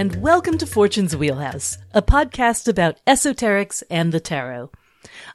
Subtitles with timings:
[0.00, 4.70] And welcome to Fortune's Wheelhouse, a podcast about esoterics and the tarot.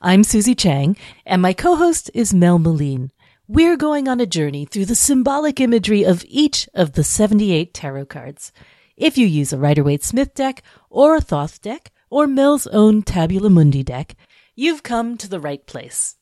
[0.01, 3.11] I'm Susie Chang, and my co host is Mel Meleen.
[3.47, 8.05] We're going on a journey through the symbolic imagery of each of the 78 tarot
[8.05, 8.51] cards.
[8.97, 13.03] If you use a Rider Waite Smith deck, or a Thoth deck, or Mel's own
[13.03, 14.15] Tabula Mundi deck,
[14.55, 16.15] you've come to the right place.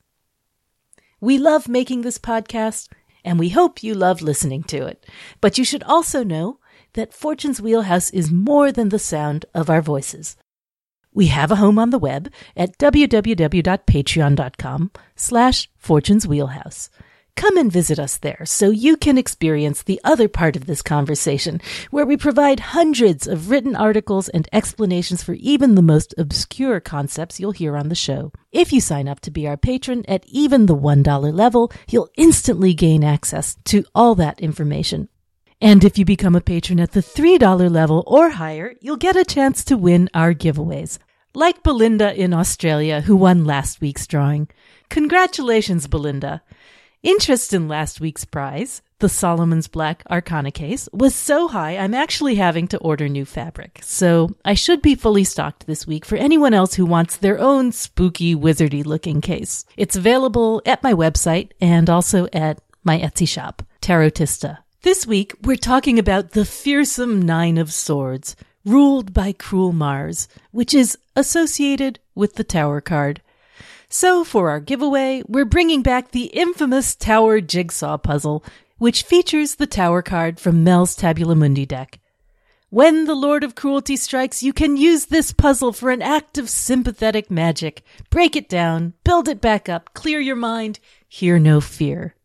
[1.21, 2.89] We love making this podcast,
[3.23, 5.05] and we hope you love listening to it.
[5.39, 6.59] But you should also know
[6.93, 10.37] that Fortune's Wheelhouse is more than the sound of our voices.
[11.13, 16.89] We have a home on the web at www.patreon.com slash Fortune's Wheelhouse.
[17.35, 21.61] Come and visit us there so you can experience the other part of this conversation,
[21.89, 27.39] where we provide hundreds of written articles and explanations for even the most obscure concepts
[27.39, 28.31] you'll hear on the show.
[28.51, 32.75] If you sign up to be our patron at even the $1 level, you'll instantly
[32.75, 35.09] gain access to all that information.
[35.63, 39.23] And if you become a patron at the $3 level or higher, you'll get a
[39.23, 40.97] chance to win our giveaways.
[41.33, 44.49] Like Belinda in Australia, who won last week's drawing.
[44.89, 46.41] Congratulations, Belinda.
[47.01, 52.35] Interest in last week's prize, the Solomon's Black Arcana case, was so high I'm actually
[52.35, 53.79] having to order new fabric.
[53.83, 57.71] So I should be fully stocked this week for anyone else who wants their own
[57.71, 59.63] spooky, wizardy looking case.
[59.77, 64.62] It's available at my website and also at my Etsy shop, Tarotista.
[64.83, 68.35] This week, we're talking about the fearsome Nine of Swords,
[68.65, 73.21] ruled by cruel Mars, which is associated with the Tower card.
[73.87, 78.43] So, for our giveaway, we're bringing back the infamous Tower Jigsaw puzzle,
[78.77, 82.01] which features the Tower card from Mel's Tabula Mundi deck.
[82.69, 86.49] When the Lord of Cruelty strikes, you can use this puzzle for an act of
[86.49, 87.83] sympathetic magic.
[88.09, 92.15] Break it down, build it back up, clear your mind, hear no fear.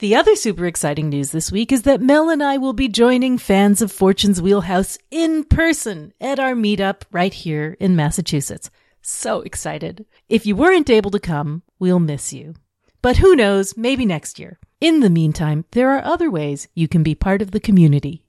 [0.00, 3.36] The other super exciting news this week is that Mel and I will be joining
[3.36, 8.70] fans of Fortune's Wheelhouse in person at our meetup right here in Massachusetts.
[9.02, 10.06] So excited.
[10.26, 12.54] If you weren't able to come, we'll miss you.
[13.02, 14.58] But who knows, maybe next year.
[14.80, 18.24] In the meantime, there are other ways you can be part of the community.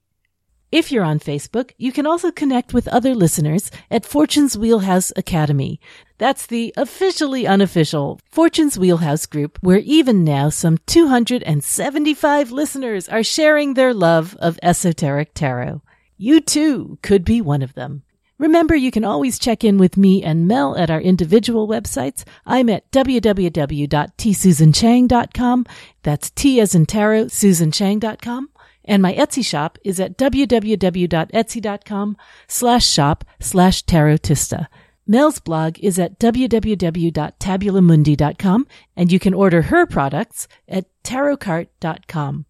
[0.72, 5.78] If you're on Facebook, you can also connect with other listeners at Fortune's Wheelhouse Academy.
[6.16, 13.74] That's the officially unofficial Fortune's Wheelhouse group where even now some 275 listeners are sharing
[13.74, 15.82] their love of esoteric tarot.
[16.16, 18.04] You too could be one of them.
[18.38, 22.24] Remember, you can always check in with me and Mel at our individual websites.
[22.46, 25.66] I'm at www.tsusanchang.com.
[26.02, 28.48] That's T as in tarot, susanchang.com.
[28.84, 32.16] And my Etsy shop is at www.etsy.com
[32.48, 34.68] slash shop slash tarotista.
[35.06, 38.66] Mel's blog is at www.tabulamundi.com
[38.96, 42.46] and you can order her products at tarotcart.com.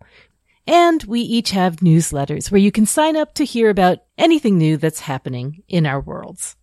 [0.66, 4.76] And we each have newsletters where you can sign up to hear about anything new
[4.76, 6.56] that's happening in our worlds.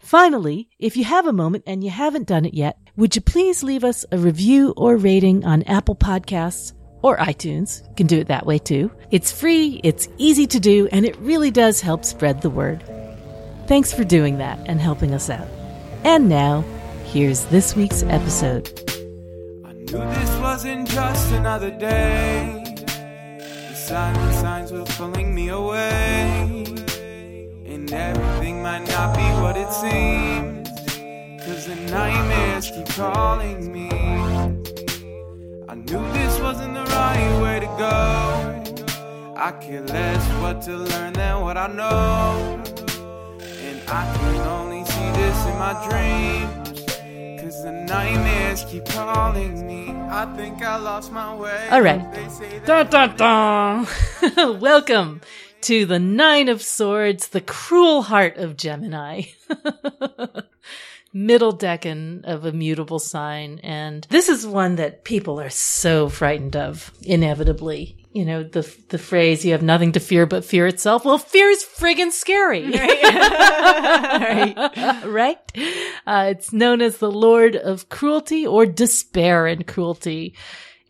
[0.00, 3.62] Finally, if you have a moment and you haven't done it yet, would you please
[3.62, 6.72] leave us a review or rating on Apple Podcasts
[7.04, 7.86] or iTunes?
[7.90, 8.90] You can do it that way too.
[9.10, 12.82] It's free, it's easy to do, and it really does help spread the word.
[13.66, 15.46] Thanks for doing that and helping us out.
[16.02, 16.62] And now,
[17.04, 18.70] here's this week's episode.
[19.66, 22.62] I knew this wasn't just another day.
[23.68, 26.64] The silent signs were pulling me away.
[27.66, 30.68] And everything might not be what it seems.
[31.44, 34.13] Cause the nightmares keep calling me.
[35.84, 39.34] Knew this wasn't the right way to go.
[39.36, 42.62] I care less what to learn than what I know.
[43.60, 46.80] And I can only see this in my dreams.
[47.42, 49.90] Cause the nightmares keep calling me.
[50.08, 51.68] I think I lost my way.
[51.70, 52.10] All right.
[52.14, 53.86] They say that Dun, dun,
[54.22, 54.60] dun.
[54.60, 55.20] Welcome
[55.60, 59.24] to the Nine of Swords, the cruel heart of Gemini.
[61.16, 63.60] Middle decan of a mutable sign.
[63.62, 67.96] And this is one that people are so frightened of, inevitably.
[68.12, 71.04] You know, the, the phrase, you have nothing to fear but fear itself.
[71.04, 72.68] Well, fear is friggin' scary.
[72.72, 74.54] right?
[75.06, 75.38] right?
[76.04, 80.34] Uh, it's known as the Lord of Cruelty or Despair and Cruelty.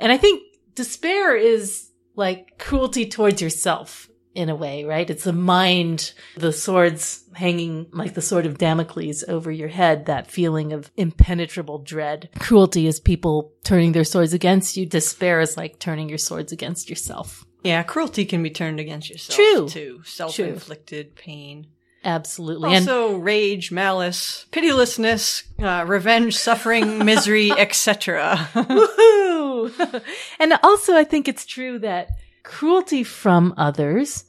[0.00, 0.42] And I think
[0.74, 5.08] despair is like cruelty towards yourself in a way, right?
[5.08, 10.30] It's the mind, the swords hanging like the sword of Damocles over your head, that
[10.30, 12.28] feeling of impenetrable dread.
[12.38, 14.86] Cruelty is people turning their swords against you.
[14.86, 17.44] Despair is like turning your swords against yourself.
[17.62, 19.68] Yeah, cruelty can be turned against yourself True.
[19.68, 20.02] too.
[20.04, 21.68] Self-inflicted pain.
[22.04, 22.74] Absolutely.
[22.74, 28.48] And Also, rage, malice, pitilessness, uh, revenge, suffering, misery, etc.
[28.52, 30.02] Woohoo!
[30.38, 32.10] and also, I think it's true that
[32.44, 34.24] cruelty from others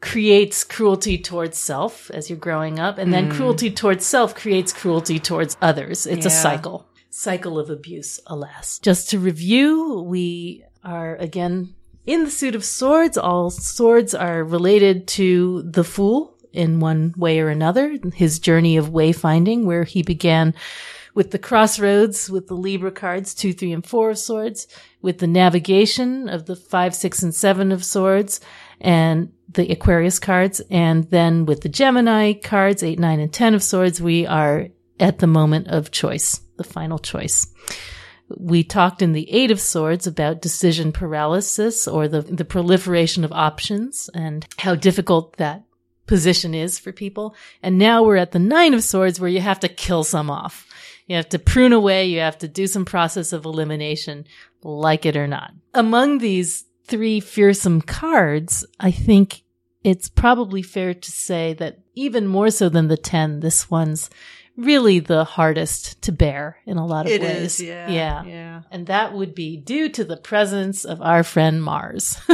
[0.00, 3.32] creates cruelty towards self as you're growing up, and then hmm.
[3.32, 6.06] cruelty towards self creates cruelty towards others.
[6.06, 8.78] It's a cycle, cycle of abuse, alas.
[8.78, 11.74] Just to review, we are again
[12.04, 13.16] in the suit of swords.
[13.16, 17.96] All swords are related to the fool in one way or another.
[18.12, 20.54] His journey of wayfinding, where he began
[21.14, 24.66] with the crossroads, with the Libra cards, two, three, and four of swords,
[25.00, 28.40] with the navigation of the five, six, and seven of swords,
[28.80, 33.62] and the Aquarius cards, and then with the Gemini cards, eight, nine, and ten of
[33.62, 34.68] swords, we are
[34.98, 37.52] at the moment of choice, the final choice.
[38.38, 43.32] We talked in the Eight of Swords about decision paralysis or the, the proliferation of
[43.32, 45.64] options and how difficult that
[46.06, 47.34] position is for people.
[47.62, 50.66] And now we're at the Nine of Swords where you have to kill some off.
[51.06, 52.06] You have to prune away.
[52.06, 54.26] You have to do some process of elimination,
[54.62, 55.52] like it or not.
[55.74, 59.42] Among these three fearsome cards, I think
[59.84, 64.10] it's probably fair to say that even more so than the 10, this one's
[64.56, 67.58] really the hardest to bear in a lot of It ways.
[67.58, 67.88] is, yeah.
[67.90, 68.24] Yeah.
[68.24, 68.62] Yeah.
[68.70, 72.18] And that would be due to the presence of our friend Mars.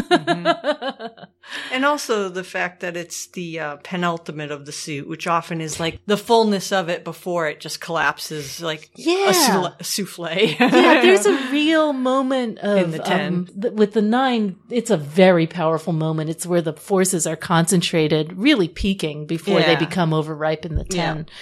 [1.73, 5.81] And also the fact that it's the uh, penultimate of the suit, which often is
[5.81, 9.31] like the fullness of it before it just collapses like Yeah.
[9.31, 10.29] a, sou- a souffle.
[10.61, 13.33] yeah, there's a real moment of In the 10.
[13.35, 14.57] um, th- with the nine.
[14.69, 16.29] It's a very powerful moment.
[16.29, 21.17] It's where the forces are concentrated, really peaking before they become overripe in the ten.
[21.29, 21.35] Yeah,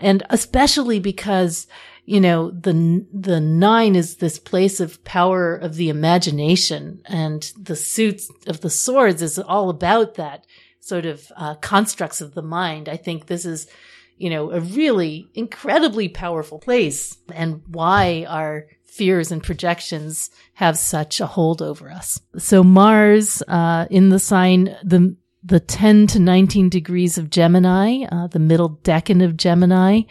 [0.00, 1.66] and especially because
[2.04, 7.76] you know the the nine is this place of power of the imagination, and the
[7.76, 10.46] suits of the swords is all about that
[10.80, 12.88] sort of uh, constructs of the mind.
[12.88, 13.68] I think this is
[14.18, 21.20] you know, a really incredibly powerful place and why our fears and projections have such
[21.20, 22.20] a hold over us.
[22.36, 28.26] So Mars, uh, in the sign, the, the 10 to 19 degrees of Gemini, uh,
[28.26, 30.02] the middle decan of Gemini.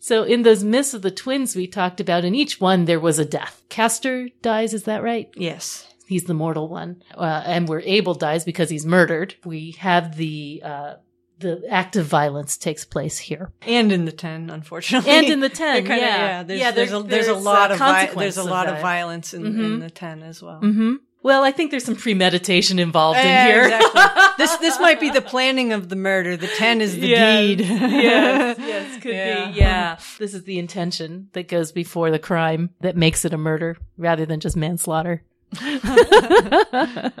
[0.00, 3.18] So in those myths of the twins we talked about, in each one there was
[3.18, 3.62] a death.
[3.68, 5.28] Castor dies, is that right?
[5.36, 5.84] yes.
[6.06, 7.02] He's the mortal one.
[7.14, 9.34] Uh, and where Abel dies because he's murdered.
[9.44, 10.94] We have the, uh,
[11.38, 13.52] the act of violence takes place here.
[13.60, 15.10] And in the 10, unfortunately.
[15.10, 16.42] And in the 10, kinda- yeah.
[16.44, 18.68] There's, Yeah, there's, there- a, there's, there's a lot a of vi- there's a lot
[18.68, 18.80] of that.
[18.82, 19.64] violence in, Mhm.
[19.64, 20.60] in the 10 as well.
[20.60, 23.64] hmm Well, I think there's some premeditation involved in here.
[23.64, 24.22] exactly.
[24.38, 26.36] this this might be the planning of the murder.
[26.36, 27.60] The 10 is the Yes, deed.
[27.60, 29.50] yes, yes, could Yeah.
[29.50, 29.58] be.
[29.58, 29.98] Yeah.
[30.18, 34.24] This is the intention that goes before the crime that makes it a murder rather
[34.26, 35.22] than just manslaughter.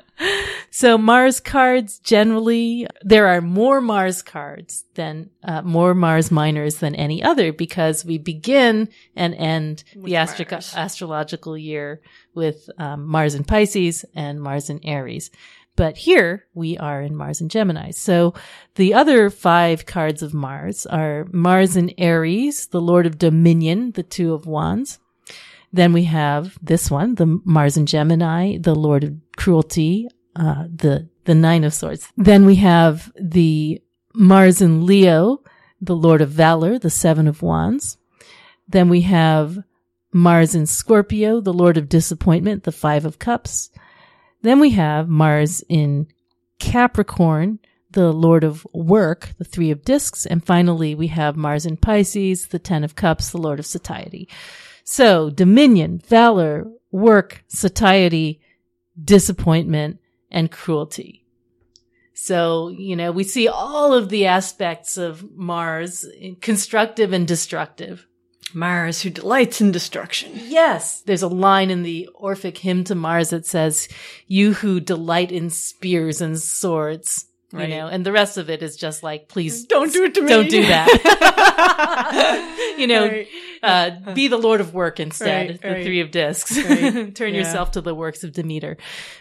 [0.70, 6.94] so Mars cards generally, there are more Mars cards than, uh, more Mars minors than
[6.94, 12.00] any other because we begin and end the astro- astrological year
[12.34, 15.30] with um, Mars in Pisces and Mars in Aries.
[15.78, 17.92] But here we are in Mars and Gemini.
[17.92, 18.34] So
[18.74, 24.02] the other five cards of Mars are Mars in Aries, the Lord of Dominion, the
[24.02, 24.98] Two of Wands.
[25.72, 31.08] Then we have this one, the Mars in Gemini, the Lord of Cruelty, uh, the,
[31.24, 32.10] the Nine of Swords.
[32.16, 33.82] Then we have the
[34.14, 35.42] Mars in Leo,
[35.80, 37.98] the Lord of Valor, the Seven of Wands.
[38.68, 39.58] Then we have
[40.12, 43.70] Mars in Scorpio, the Lord of Disappointment, the Five of Cups.
[44.42, 46.06] Then we have Mars in
[46.58, 47.58] Capricorn,
[47.90, 50.26] the Lord of Work, the Three of Discs.
[50.26, 54.28] And finally, we have Mars in Pisces, the Ten of Cups, the Lord of Satiety.
[54.90, 58.40] So dominion, valor, work, satiety,
[59.04, 61.26] disappointment, and cruelty.
[62.14, 66.06] So, you know, we see all of the aspects of Mars,
[66.40, 68.06] constructive and destructive.
[68.54, 70.32] Mars, who delights in destruction.
[70.34, 71.02] Yes.
[71.02, 73.88] There's a line in the Orphic hymn to Mars that says,
[74.26, 77.68] you who delight in spears and swords, Right.
[77.68, 80.22] you know, and the rest of it is just like, please Don't do it to
[80.22, 80.28] me.
[80.28, 82.74] don't do that.
[82.78, 83.28] you know, Right.
[83.62, 85.84] Uh, be the Lord of work instead, Right, the right.
[85.84, 86.56] three of discs.
[86.56, 87.40] Right, Turn yeah.
[87.40, 88.76] yourself to the works of Demeter.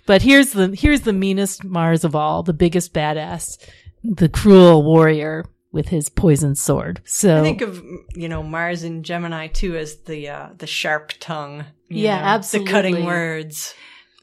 [0.06, 3.58] But here's the, here's the meanest Mars of all, the biggest badass,
[4.04, 7.02] the cruel warrior with his poisoned sword.
[7.06, 7.82] So I think of
[8.16, 11.66] you know Mars and Gemini too as the uh, the sharp tongue.
[11.90, 12.66] you Yeah, know, absolutely.
[12.66, 13.74] The cutting words.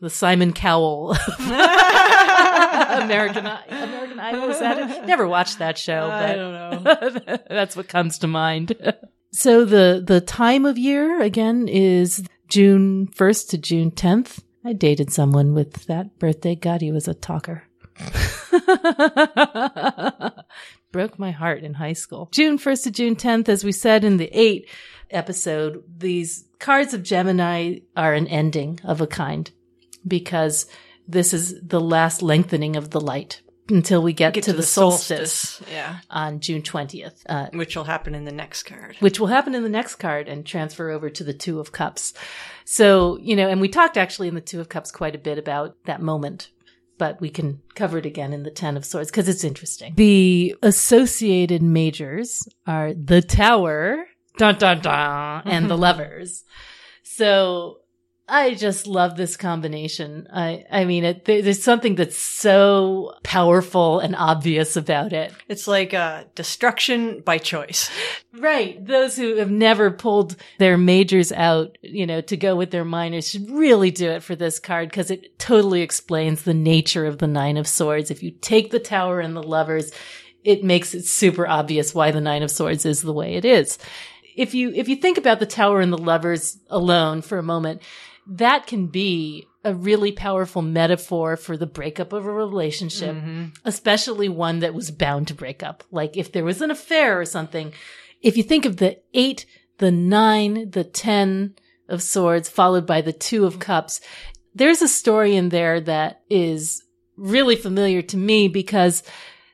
[0.00, 5.06] the Simon Cowell American American Idol is that it?
[5.06, 7.38] Never watched that show, but I don't know.
[7.48, 8.72] that's what comes to mind.
[9.34, 14.44] So the the time of year again is June 1st to June 10th.
[14.64, 16.54] I dated someone with that birthday.
[16.54, 17.64] God, he was a talker.
[20.92, 22.28] Broke my heart in high school.
[22.30, 24.68] June 1st to June 10th, as we said in the 8
[25.10, 29.50] episode, these cards of Gemini are an ending of a kind
[30.06, 30.66] because
[31.08, 35.98] this is the last lengthening of the light until we get, to, the, solstice, Yeah.
[36.10, 38.96] on June 20th, uh, Which will happen in the next card.
[39.00, 42.12] which will happen in the next card and transfer over to the Two of Cups.
[42.64, 45.38] So, you know, and we talked actually in the Two of Cups quite a bit
[45.38, 46.50] about that moment,
[46.98, 49.94] but we can cover it again in the Ten of Swords because it's interesting.
[49.96, 54.04] The associated majors are the Tower,
[54.36, 56.44] dun dun dun, and the Lovers.
[57.02, 57.78] So
[58.26, 60.28] I just love this combination.
[60.32, 65.30] I, I mean, it, there's something that's so powerful and obvious about it.
[65.46, 67.90] It's like uh, destruction by choice.
[68.32, 68.84] Right.
[68.84, 73.28] Those who have never pulled their majors out, you know, to go with their minors
[73.28, 77.26] should really do it for this card because it totally explains the nature of the
[77.26, 78.10] Nine of Swords.
[78.10, 79.92] If you take the Tower and the Lovers,
[80.42, 83.78] it makes it super obvious why the Nine of Swords is the way it is.
[84.34, 87.82] If you, if you think about the Tower and the Lovers alone for a moment,
[88.26, 93.46] that can be a really powerful metaphor for the breakup of a relationship, mm-hmm.
[93.64, 95.82] especially one that was bound to break up.
[95.90, 97.72] Like if there was an affair or something,
[98.20, 99.46] if you think of the eight,
[99.78, 101.54] the nine, the 10
[101.88, 103.62] of swords, followed by the two of mm-hmm.
[103.62, 104.00] cups,
[104.54, 106.82] there's a story in there that is
[107.16, 109.02] really familiar to me because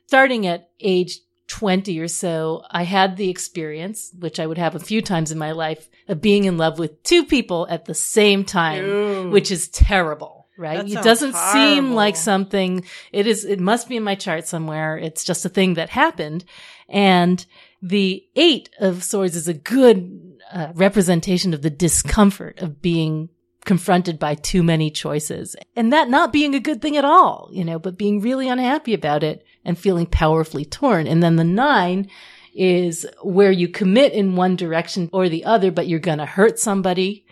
[0.07, 1.21] starting at age
[1.51, 5.39] 20 or so, I had the experience, which I would have a few times in
[5.39, 9.31] my life, of being in love with two people at the same time, Ooh.
[9.31, 10.47] which is terrible.
[10.57, 10.87] Right?
[10.87, 14.97] That It doesn't seem like something, it is, it must be in my chart somewhere.
[14.97, 16.45] It's just a thing that happened.
[16.89, 17.45] And
[17.83, 23.31] the eight of swords is a good uh, representation of the discomfort of being
[23.65, 27.65] confronted by too many choices and that not being a good thing at all, you
[27.65, 31.07] know, but being really unhappy about it and feeling powerfully torn.
[31.07, 32.09] And then the nine
[32.55, 36.59] is where you commit in one direction or the other, but you're going to hurt
[36.59, 37.25] somebody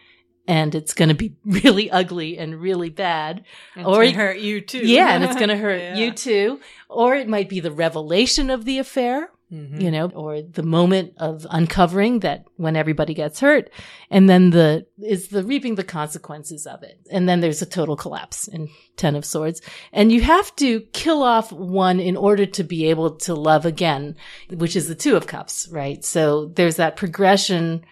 [0.47, 3.45] and it's going to be really ugly and really bad.
[3.75, 4.79] And Or- to hurt you too.
[4.87, 5.97] Yeah, and it's going to hurt Yeah.
[5.97, 6.61] you too.
[6.89, 9.81] Or it might be the revelation of the affair, Mhm.
[9.81, 13.71] you know, or the moment of uncovering that when everybody gets hurt.
[14.11, 16.99] And then the, is the reaping the consequences of it.
[17.11, 19.63] And then there's a total collapse in Ten of Swords.
[19.91, 24.17] And you have to kill off one in order to be able to love again,
[24.51, 26.05] which is the Two of Cups, right?
[26.05, 27.85] So there's that progression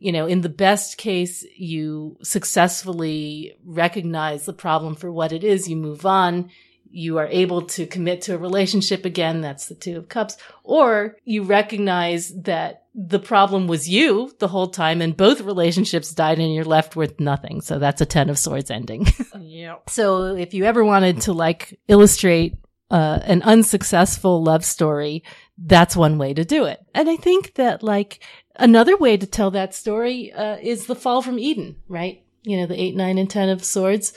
[0.00, 5.68] you know, in the best case, you successfully recognize the problem for what it is.
[5.68, 6.50] You move on.
[6.90, 9.40] You are able to commit to a relationship again.
[9.40, 10.36] That's the two of cups.
[10.64, 16.38] Or you recognize that the problem was you the whole time and both relationships died
[16.38, 17.60] and you're left with nothing.
[17.60, 19.06] So that's a 10 of swords ending.
[19.40, 19.90] Yep.
[19.90, 22.56] So if you ever wanted to like illustrate
[22.90, 25.24] uh, an unsuccessful love story,
[25.58, 26.80] that's one way to do it.
[26.94, 28.20] And I think that like
[28.56, 32.22] another way to tell that story uh, is the fall from Eden, right?
[32.42, 34.12] You know, the eight, nine, and ten of swords.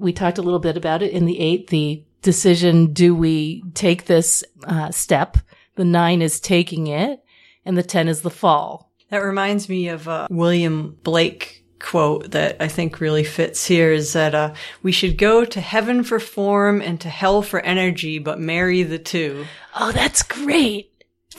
[0.00, 1.68] We talked a little bit about it in the eight.
[1.68, 5.36] The decision: do we take this uh, step?
[5.76, 7.22] The nine is taking it,
[7.64, 8.90] and the ten is the fall.
[9.10, 14.12] That reminds me of a William Blake quote that I think really fits here is
[14.12, 18.38] that uh, we should go to heaven for form and to hell for energy, but
[18.38, 19.46] marry the two.
[19.74, 20.89] Oh, that's great.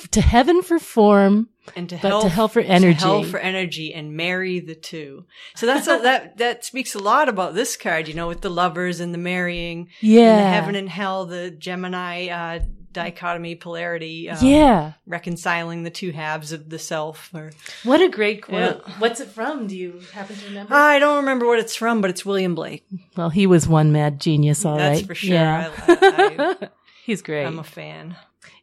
[0.09, 3.93] To heaven for form, And to But hell, to hell for to hell for energy
[3.93, 5.25] and marry the two.
[5.55, 8.49] So that's a, that that speaks a lot about this card, you know, with the
[8.49, 12.59] lovers and the marrying, yeah, and the heaven and hell, the Gemini uh,
[12.93, 14.93] dichotomy polarity, um, yeah.
[15.05, 17.29] reconciling the two halves of the self.
[17.33, 17.51] Or
[17.83, 18.83] What a great quote.
[18.85, 18.93] Yeah.
[18.99, 19.67] What's it from?
[19.67, 20.73] Do you happen to remember?
[20.73, 22.85] I don't remember what it's from, but it's William Blake.
[23.15, 24.95] well, he was one mad genius, all right.
[24.95, 25.33] That's for sure.
[25.33, 25.71] Yeah.
[25.87, 26.69] I, I,
[27.05, 27.45] He's great.
[27.45, 28.15] I'm a fan.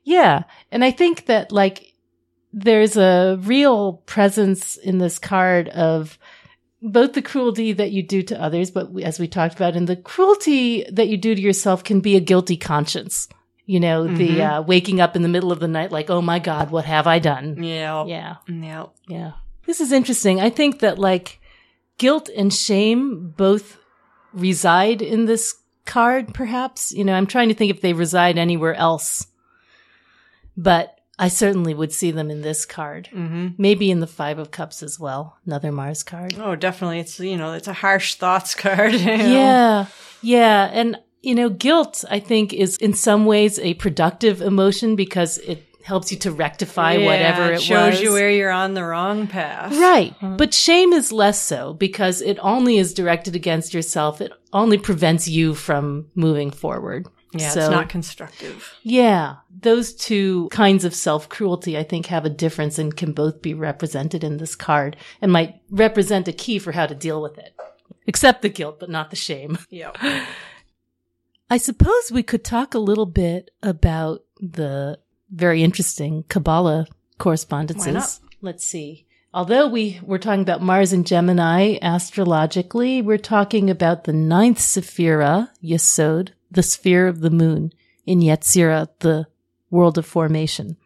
[0.09, 0.43] Yeah.
[0.73, 1.93] And I think that like
[2.53, 6.19] there's a real presence in this card of
[6.81, 9.87] both the cruelty that you do to others, but we- as we talked about, and
[9.87, 13.29] the cruelty that you do to yourself can be a guilty conscience.
[13.67, 14.59] You know, the Mhm.
[14.59, 17.07] uh, waking up in the middle of the night, like, oh my God, what have
[17.07, 17.63] I done?
[17.63, 18.07] Yeah.
[18.07, 18.37] Yeah.
[18.49, 18.87] Yeah.
[19.09, 19.33] Yeah.
[19.67, 20.41] This is interesting.
[20.41, 21.39] I think that like
[21.99, 23.77] guilt and shame both
[24.33, 26.93] reside in this card, perhaps.
[26.93, 29.27] You know, I'm trying to think if they reside anywhere else,
[30.59, 33.07] but I certainly would see them in this card.
[33.13, 35.39] hmm Maybe in the Five of Cups as well.
[35.47, 36.35] Another Mars card.
[36.39, 37.01] Oh, definitely.
[37.01, 38.93] It's you know, it's a harsh thoughts card.
[38.93, 39.15] you know.
[39.41, 39.87] Yeah.
[40.23, 40.71] Yeah.
[40.73, 45.65] And, you know, guilt, I think, is in some ways a productive emotion because it
[45.85, 48.01] helps you to rectify Yeah, whatever it shows was.
[48.03, 49.73] you where you're on the wrong path.
[49.77, 50.15] Right.
[50.21, 54.21] But shame is less so because it only is directed against yourself.
[54.21, 57.09] It only prevents you from moving forward.
[57.33, 58.73] Yeah, So- it's not constructive.
[58.83, 59.37] Yeah.
[59.61, 63.55] Those two kinds of self cruelty, I think, have a difference and can both be
[63.55, 67.55] represented in this card and might represent a key for how to deal with it.
[68.07, 69.59] Accept the guilt, but not the shame.
[69.71, 69.99] Yep.
[71.51, 74.99] I suppose we could talk a little bit about the
[75.31, 76.87] very interesting Kabbalah
[77.19, 78.21] correspondences.
[78.41, 79.07] Let's see.
[79.33, 85.51] Although we were talking about Mars and Gemini astrologically, we're talking about the ninth Sephira,
[85.63, 87.73] Yesod, the sphere of the moon,
[88.07, 89.27] in Yetzirah, the
[89.71, 90.77] world of formation.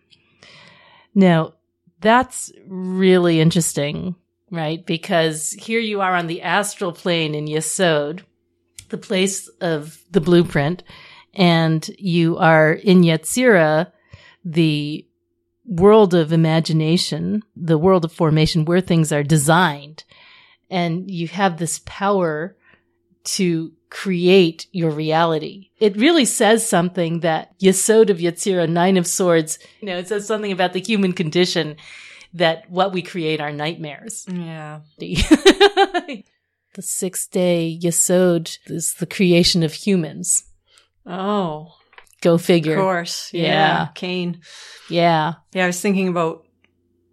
[1.15, 1.55] Now,
[2.01, 4.17] that's really interesting,
[4.51, 4.85] right?
[4.85, 8.23] Because here you are on the astral plane in Yesod,
[8.89, 10.83] the place of the blueprint,
[11.35, 13.93] and you are in Yetzirah,
[14.45, 15.07] the
[15.65, 20.05] world of imagination, the world of formation where things are designed.
[20.71, 22.57] And you have this power
[23.25, 25.69] to create your reality.
[25.79, 30.27] It really says something that Yesod of Yetzirah, Nine of Swords, you know, it says
[30.27, 31.77] something about the human condition
[32.33, 34.25] that what we create are nightmares.
[34.27, 34.81] Yeah.
[34.99, 36.25] the
[36.81, 40.45] sixth day Yesod is the creation of humans.
[41.05, 41.75] Oh,
[42.23, 42.77] Go figure.
[42.77, 43.29] of course.
[43.35, 43.43] Yeah.
[43.43, 43.89] Yeah.
[43.95, 44.41] Cain.
[44.89, 45.35] Yeah.
[45.53, 46.47] Yeah, I was thinking about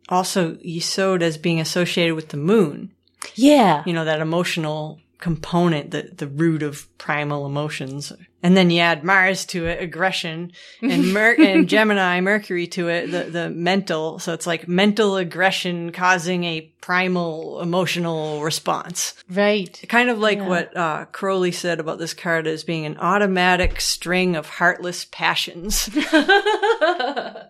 [0.07, 2.93] also Yesod as being associated with the moon.
[3.35, 3.83] Yeah.
[3.85, 8.11] You know, that emotional component, the, the root of primal emotions.
[8.41, 13.11] And then you add Mars to it, aggression, and Mer- and Gemini, Mercury to it,
[13.11, 14.17] the, the mental.
[14.19, 19.13] So it's like mental aggression causing a primal emotional response.
[19.29, 19.83] Right.
[19.89, 20.47] Kind of like Yeah.
[20.47, 25.85] what uh, Crowley said about this card as being an automatic string of heartless passions.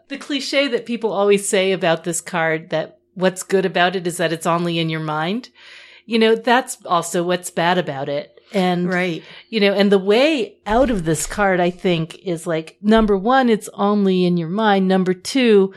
[0.07, 4.17] the cliche that people always say about this card that what's good about it is
[4.17, 5.49] that it's only in your mind.
[6.09, 8.41] You know, that's also what's bad about it.
[8.51, 9.21] And, right.
[9.49, 13.47] you know, and the way out of this card, I think, is like number one,
[13.47, 14.87] it's only in your mind.
[14.87, 15.71] Number two,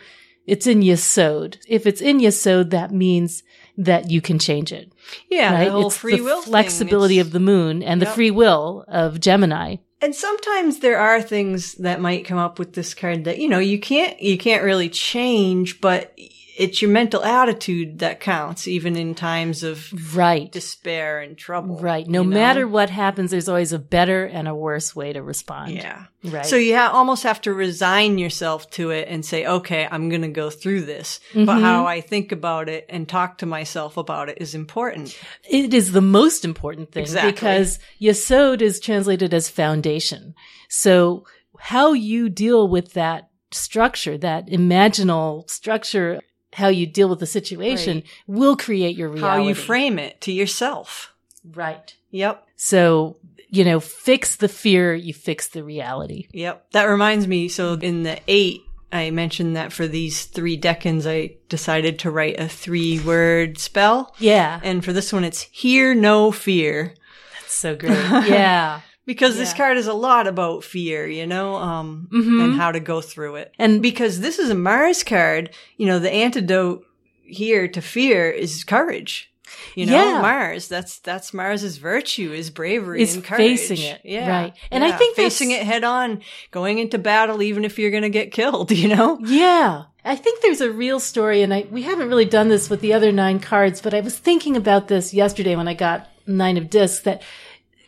[0.46, 1.58] it's in Yesod.
[1.68, 3.42] If it's in Yesod, that means
[3.76, 4.90] that you can change it.
[5.28, 5.64] Yeah, right?
[5.66, 9.20] the whole it's free the will flexibility of the moon and the free will of
[9.20, 9.76] Gemini.
[10.00, 13.58] And sometimes there are things that might come up with this card that, you know,
[13.58, 16.18] you can't, you can't really change, but
[16.62, 19.76] it's your mental attitude that counts, even in times of
[20.16, 20.50] Right.
[20.52, 21.78] despair and trouble.
[21.80, 22.06] Right.
[22.06, 22.34] No you know?
[22.34, 25.72] matter what happens, there's always a better and a worse way to respond.
[25.72, 26.04] Yeah.
[26.24, 26.46] Right.
[26.46, 30.22] So you ha- almost have to resign yourself to it and say, okay, I'm going
[30.22, 31.18] to go through this.
[31.34, 31.60] But Mhm.
[31.62, 35.16] how I think about it and talk to myself about it is important.
[35.50, 37.32] it is the most important thing Exactly.
[37.32, 40.34] because Yesod is translated as foundation.
[40.68, 41.24] So
[41.58, 46.20] how you deal with that structure, that imaginal structure,
[46.52, 48.06] how you deal with the situation Right.
[48.26, 49.42] will create your reality.
[49.42, 51.14] How you frame it to yourself.
[51.44, 51.94] Right.
[52.10, 52.46] Yep.
[52.56, 53.16] So,
[53.48, 56.28] you know, fix the fear, you fix the reality.
[56.32, 56.72] Yep.
[56.72, 57.48] That reminds me.
[57.48, 58.60] So in the eight,
[58.92, 64.14] I mentioned that for these three decans, I decided to write a three word spell.
[64.18, 64.60] Yeah.
[64.62, 66.94] And for this one, it's hear no fear.
[67.40, 67.92] That's so great.
[67.92, 68.80] Yeah.
[69.04, 72.44] Because this card is a lot about fear, you know, um, Mhm.
[72.44, 73.52] and how to go through it.
[73.58, 76.84] And Because this is a Mars card, you know, the antidote
[77.24, 79.28] here to fear is courage.
[79.74, 80.20] You know, Yeah.
[80.22, 83.58] Mars, that's, that's Mars's virtue is bravery Is and courage.
[83.58, 84.28] facing it, Yeah.
[84.30, 84.52] right.
[84.70, 88.08] And I think facing it head on, going into battle, even if you're going to
[88.08, 89.18] get killed, you know?
[89.22, 89.82] Yeah.
[90.04, 92.92] I think there's a real story and I we haven't really done this with the
[92.94, 96.70] other nine cards, but I was thinking about this yesterday when I got nine of
[96.70, 97.22] discs that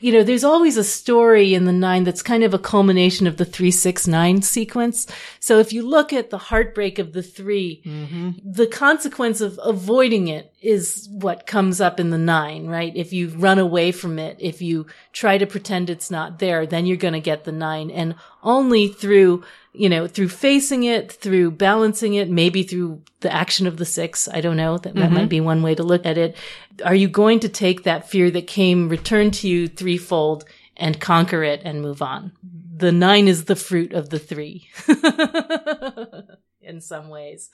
[0.04, 3.38] you know, there's always a story in the nine that's kind of a culmination of
[3.38, 5.06] the three, six, nine sequence.
[5.40, 8.30] So if you look at the heartbreak of the 3 mm-hmm.
[8.44, 12.92] the consequence of avoiding it is what comes up in the nine, right?
[12.94, 16.84] If you run away from it, if you try to pretend it's not there, then
[16.84, 17.90] you're going to get the nine.
[17.90, 23.66] And only through, you know, through facing it, through balancing it, maybe through the action
[23.66, 24.28] of the six.
[24.28, 24.78] I don't know.
[24.78, 25.28] That, that might mm-hmm.
[25.28, 26.36] be one way to look at it.
[26.84, 30.44] Are you going to take that fear that came, return to you threefold
[30.76, 32.32] and conquer it and move on?
[32.76, 34.68] The nine is the fruit of the three
[36.60, 37.50] in some ways.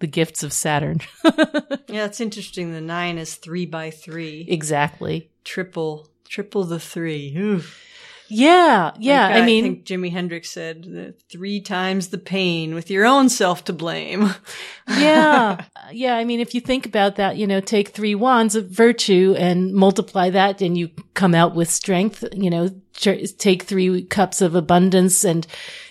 [0.00, 1.00] The gifts of Saturn.
[1.90, 2.72] Yeah, it's interesting.
[2.72, 4.44] The nine is three by three.
[4.46, 5.30] exactly.
[5.42, 7.34] Triple, triple the three.
[7.34, 7.82] Oof.
[8.28, 8.92] Yeah.
[8.98, 9.28] Yeah.
[9.28, 13.64] Like, I mean, think Jimi Hendrix said three times the pain with your own self
[13.64, 14.30] to blame.
[14.88, 15.64] yeah.
[15.90, 16.16] Yeah.
[16.16, 19.72] I mean, if you think about that, you know, take three wands of virtue and
[19.72, 25.24] multiply that and you come out with strength, you know, take three cups of abundance
[25.24, 25.46] and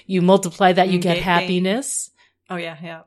[0.06, 2.12] you multiply that, you get happiness.
[2.48, 3.02] Oh yeah, yeah.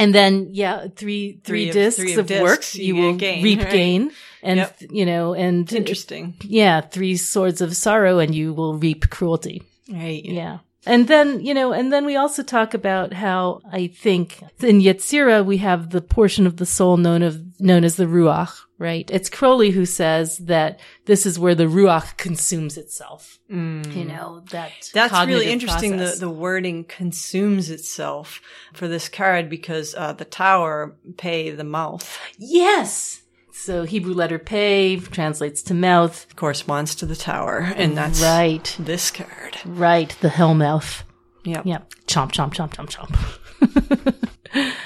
[0.00, 3.02] And then, yeah, three, three, Three of- discs three of, of discs, work, you you,
[3.02, 3.70] will gain, reap right?
[3.70, 4.10] gain.
[4.42, 4.76] And, Yep.
[4.90, 6.34] you know, and It's interesting.
[6.42, 9.62] yeah, three swords of sorrow and you will reap cruelty.
[9.92, 10.24] Right.
[10.24, 10.58] Yeah.
[10.86, 15.44] And then, you know, and then we also talk about how I think in Yetzirah
[15.44, 19.08] we have the portion of the soul known of known as the Ruach, right?
[19.12, 23.38] It's Crowley who says that this is where the Ruach consumes itself.
[23.50, 24.92] You know, that Mm.
[24.92, 25.98] That's really interesting.
[25.98, 28.40] The, the wording consumes itself
[28.72, 33.19] for this card because uh, the tower pay the mouth Yes.
[33.62, 36.26] So Hebrew letter pei translates to mouth.
[36.34, 38.74] corresponds to the tower, and that's Right.
[38.78, 39.58] this card.
[39.66, 40.16] Right.
[40.22, 41.02] The hellmouth.
[41.44, 41.66] Yep.
[41.66, 41.90] Yep.
[42.06, 43.14] Chomp, chomp, chomp, chomp, chomp.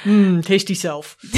[0.05, 1.17] Mm, tasty self.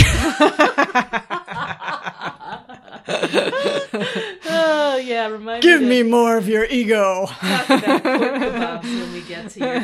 [4.49, 5.27] oh, yeah.
[5.29, 7.27] Remind Give to me more of your ego.
[7.27, 9.81] talk about pork kebabs when we get to your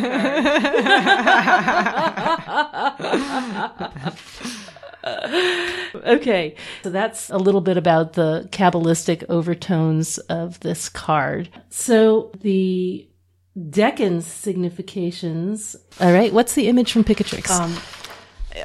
[4.03, 4.53] card.
[5.95, 11.49] okay, so that's a little bit about the Kabbalistic overtones of this card.
[11.71, 13.07] So the
[13.59, 15.77] decan significations.
[16.01, 17.51] All right, what's the image from Picatrix?
[17.51, 17.77] Um,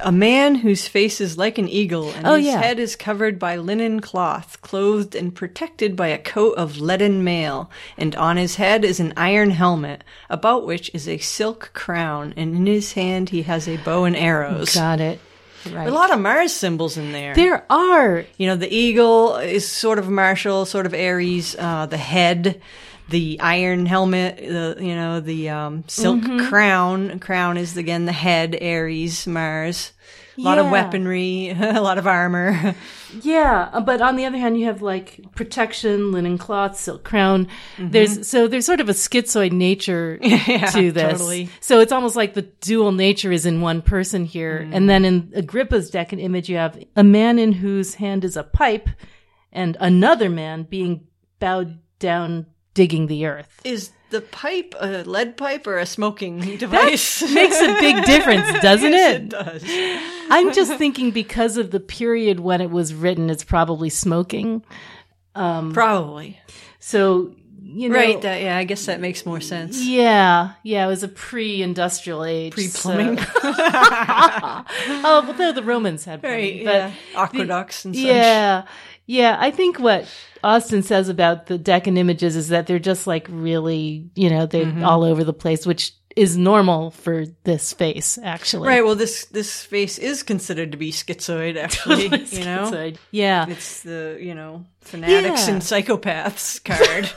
[0.02, 2.62] A man whose face is like an eagle, and Oh, his yeah.
[2.62, 7.72] head is covered by linen cloth, clothed and protected by a coat of leaden mail,
[7.98, 12.54] and on his head is an iron helmet, about which is a silk crown, and
[12.56, 14.74] in his hand he has a bow and arrows.
[14.76, 15.20] Got it.
[15.74, 15.88] Right.
[15.88, 17.34] A lot of Mars symbols in there.
[17.36, 21.56] there are You know, the eagle is sort of martial, sort of Aries.
[21.58, 22.62] Uh, the head,
[23.10, 26.48] the iron helmet, the you know the um, silk Mm-hmm.
[26.48, 27.20] crown.
[27.20, 29.92] Crown is again the head, Aries, Mars.
[30.38, 32.76] A lot of weaponry, a lot of armor.
[33.22, 37.48] Yeah, uh, but on the other hand, you have like protection, linen cloth, silk crown.
[37.80, 41.12] There's so there's sort of a schizoid nature to this.
[41.12, 41.50] totally.
[41.60, 44.68] So it's almost like the dual nature is in one person here.
[44.72, 48.44] And then in Agrippa's decan image, you have a man in whose hand is a
[48.44, 48.90] pipe,
[49.52, 51.08] and another man being
[51.40, 52.46] bowed down
[52.78, 53.60] digging the earth.
[53.64, 57.22] is the pipe a lead pipe or a smoking device?
[57.34, 59.22] Makes a big difference, doesn't Yes, it?
[59.24, 59.64] it does.
[60.30, 64.64] I'm just thinking because of the period when it was written, it's probably smoking.
[65.36, 66.40] Um, Probably
[66.80, 67.34] So
[67.70, 68.22] you know, right.
[68.22, 69.84] That, yeah, I guess that makes more sense.
[69.84, 73.18] Yeah, yeah, it was a pre-industrial age, Pre-plumbing.
[73.18, 76.62] so- oh, well, though the Romans had plumbing, Right.
[76.64, 76.92] Yeah.
[77.16, 78.04] Aqueducts and such.
[78.06, 78.66] yeah,
[79.08, 79.36] yeah.
[79.40, 80.06] I think what
[80.44, 84.66] Austin says about the decan images is that they're just like really, you know, they're
[84.66, 84.84] Mm-hmm.
[84.84, 88.68] all over the place, which is normal for this face, actually.
[88.68, 88.84] Right.
[88.84, 92.06] Well, this this face is considered to be schizoid, actually.
[92.06, 92.98] you know, Schizoid.
[93.12, 93.46] Yeah.
[93.48, 95.54] it's the you know fanatics Yeah.
[95.54, 97.10] and psychopaths card.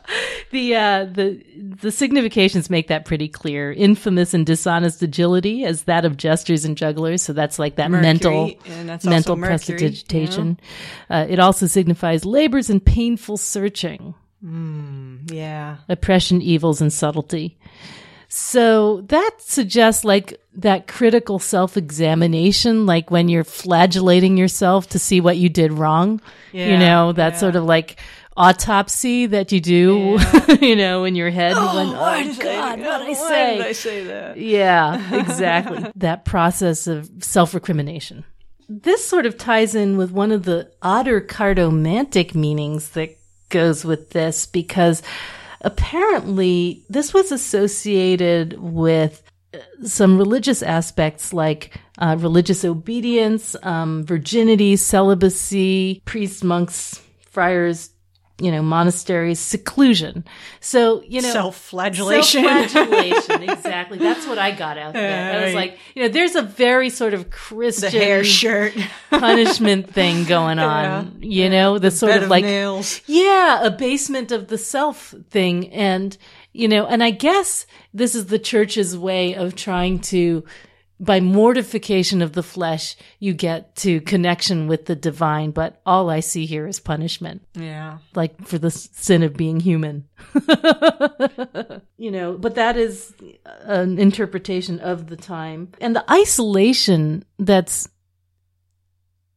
[0.50, 1.42] The uh, the
[1.80, 3.72] the significations make that pretty clear.
[3.72, 7.22] Infamous and dishonest agility as that of jesters and jugglers.
[7.22, 8.50] So that's like that Mercury, mental
[8.86, 10.60] that's mental also Mercury, prestidigitation.
[11.10, 15.78] Uh, it also signifies labors and painful searching, Mm, yeah.
[15.88, 17.56] oppression, evils, and subtlety.
[18.28, 25.20] So that suggests like that critical self examination, like when you're flagellating yourself to see
[25.20, 26.20] what you did wrong.
[26.52, 27.38] you know, that yeah.
[27.38, 28.00] sort of like
[28.36, 30.18] autopsy that you do,
[30.60, 31.56] you know, in your head.
[31.56, 33.56] when, oh, oh, Why did God, I, what I why say?
[33.56, 34.36] did I say that?
[34.44, 35.92] Yeah, exactly.
[35.96, 38.24] that process of self recrimination.
[38.68, 43.16] This sort of ties in with one of the odder cartomantic meanings that
[43.54, 45.00] goes with this because
[45.60, 49.22] apparently this was associated with
[49.54, 57.90] uh, some religious aspects like uh, religious obedience, um, virginity, celibacy, priests, monks, friars,
[58.38, 60.24] you know, monasteries, seclusion.
[60.58, 62.42] So, you know, Self-flagellation.
[62.42, 63.98] Self-flagellation, exactly.
[63.98, 65.40] That's what I got out there.
[65.40, 68.74] I was like, you know, there's a very sort of the Christian hair shirt,
[69.10, 71.18] punishment thing going on.
[71.20, 73.00] You know, the sort of of like, nails.
[73.06, 75.70] yeah, abasement of the self thing.
[75.72, 76.16] And,
[76.52, 80.44] you know, and I guess this is the church's way of trying to,
[81.00, 85.50] by mortification of the flesh, you get to connection with the divine.
[85.50, 87.98] But all I see here is punishment Yeah.
[88.14, 90.08] like for the sin of being human.
[91.98, 93.12] you know, but that is
[93.64, 95.72] an interpretation of the time.
[95.80, 97.88] And the isolation that's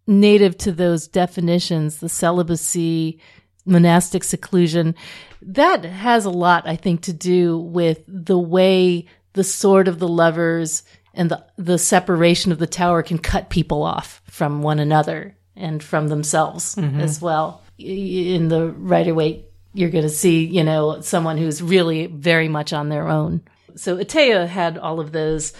[0.05, 3.19] native to those definitions, the celibacy,
[3.65, 4.95] monastic seclusion,
[5.41, 10.07] that has a lot, I think, to do with the way the sword of the
[10.07, 10.83] lovers
[11.17, 15.83] and the, the separation of the tower can cut people off from one another and
[15.83, 17.63] from themselves as well.
[17.79, 22.73] In the Rider Waite, you're going to see, you know, someone who's really very much
[22.73, 23.41] on their own.
[23.75, 25.53] So Etteilla had all of those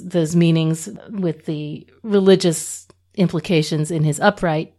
[0.00, 4.74] those meanings with the religious implications in his upright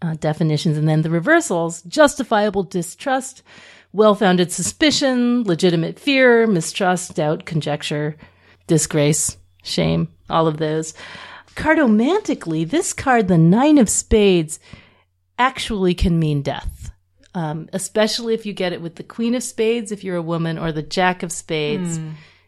[0.00, 3.42] uh, definitions, and then the reversals: justifiable distrust,
[3.92, 8.16] well founded suspicion, legitimate fear, mistrust, doubt, conjecture,
[8.68, 10.94] disgrace, shame, all of those.
[11.54, 14.60] Cartomantically, this card, the Nine of Spades,
[15.38, 16.90] actually can mean death.
[17.34, 20.58] Um, especially if you get it with the Queen of Spades, if you're a woman,
[20.58, 22.00] or the Jack of Spades,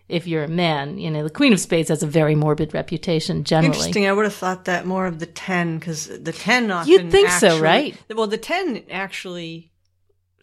[0.09, 0.99] if you're a man.
[0.99, 3.77] You know, the Queen of Spades has a very morbid reputation generally.
[3.77, 4.07] Interesting.
[4.07, 7.29] I would have thought that more of the ten because the ten often You'd think
[7.29, 7.97] so, right?
[8.13, 9.70] Well, the ten actually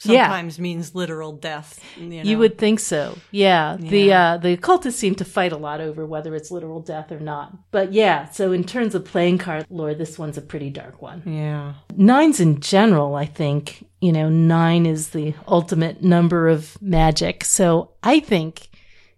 [0.03, 0.25] Yeah.
[0.27, 1.79] sometimes means literal death.
[1.97, 2.23] You, know?
[2.23, 3.17] You would think so.
[3.31, 3.77] Yeah.
[3.79, 4.33] The Yeah.
[4.33, 7.51] uh the occultists seem to fight a lot over whether it's literal death or not.
[7.71, 11.23] But yeah, so in terms of playing card lore, this one's a pretty dark one.
[11.25, 11.73] Yeah.
[11.95, 17.43] Nines in general, I think, you know, nine is the ultimate number of magic.
[17.43, 18.69] So I think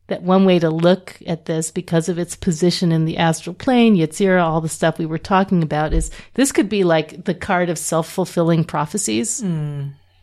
[0.07, 3.95] that one way to look at this because of its position in the astral plane,
[3.95, 7.69] Yetzirah, all the stuff we were talking about is this could be like the card
[7.69, 9.43] of self-fulfilling prophecies.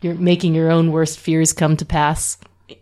[0.01, 2.37] You're making your own worst fears come to pass.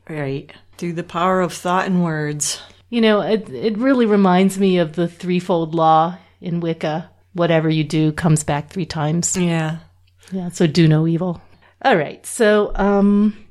[0.10, 0.52] Right.
[0.78, 2.62] Through the power of thought and words.
[2.90, 7.10] You know, it, it really reminds me of the threefold law in Wicca.
[7.34, 9.36] Whatever you do comes back three times.
[9.36, 9.80] Yeah.
[10.32, 11.42] Yeah, so do no evil.
[11.84, 13.46] All right, so um,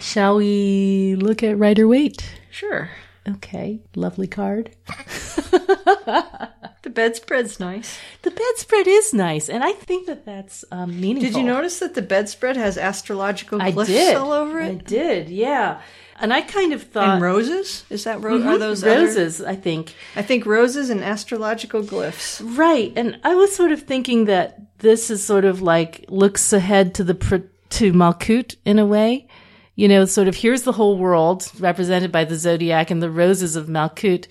[0.00, 2.24] shall we look at Rider Waite?
[2.50, 2.90] Sure.
[3.28, 4.74] Okay, lovely card.
[6.82, 7.98] The bedspread's nice.
[8.22, 11.30] The bedspread is nice, and I think that that's um, meaningful.
[11.30, 14.16] Did you notice that the bedspread has astrological I glyphs did.
[14.16, 14.64] all over it?
[14.64, 14.84] I it?
[14.86, 15.80] did, yeah.
[16.20, 17.84] And I kind of thought And roses?
[17.90, 19.40] Is that ro- are those other- roses.
[19.42, 22.40] I think I think roses and astrological glyphs.
[22.56, 22.92] Right.
[22.96, 27.04] And I was sort of thinking that this is sort of like looks ahead to
[27.04, 27.36] the pr-
[27.70, 29.26] to Malkut in a way.
[29.74, 33.56] You know, sort of here's the whole world represented by the zodiac and the roses
[33.56, 34.26] of Malkut.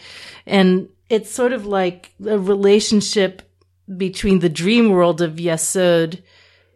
[0.46, 3.42] And it's sort of like a relationship
[3.98, 6.22] between the dream world of Yesod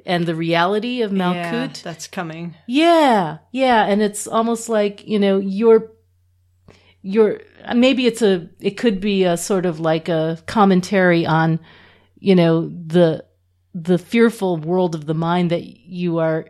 [0.06, 1.82] and the reality of Yeah, Malkut.
[1.82, 2.56] that's coming.
[2.68, 5.92] Yeah, yeah, and it's almost like you know you're
[7.02, 7.40] you're
[7.76, 11.60] maybe it's a it could be a sort of like a commentary on
[12.20, 13.24] you know the
[13.74, 16.48] the fearful world of the mind that you are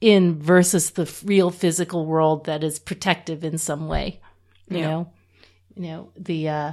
[0.00, 4.20] in versus the real physical world that is protective in some way
[4.68, 4.86] you Yeah.
[4.90, 5.12] know
[5.76, 6.72] you know the uh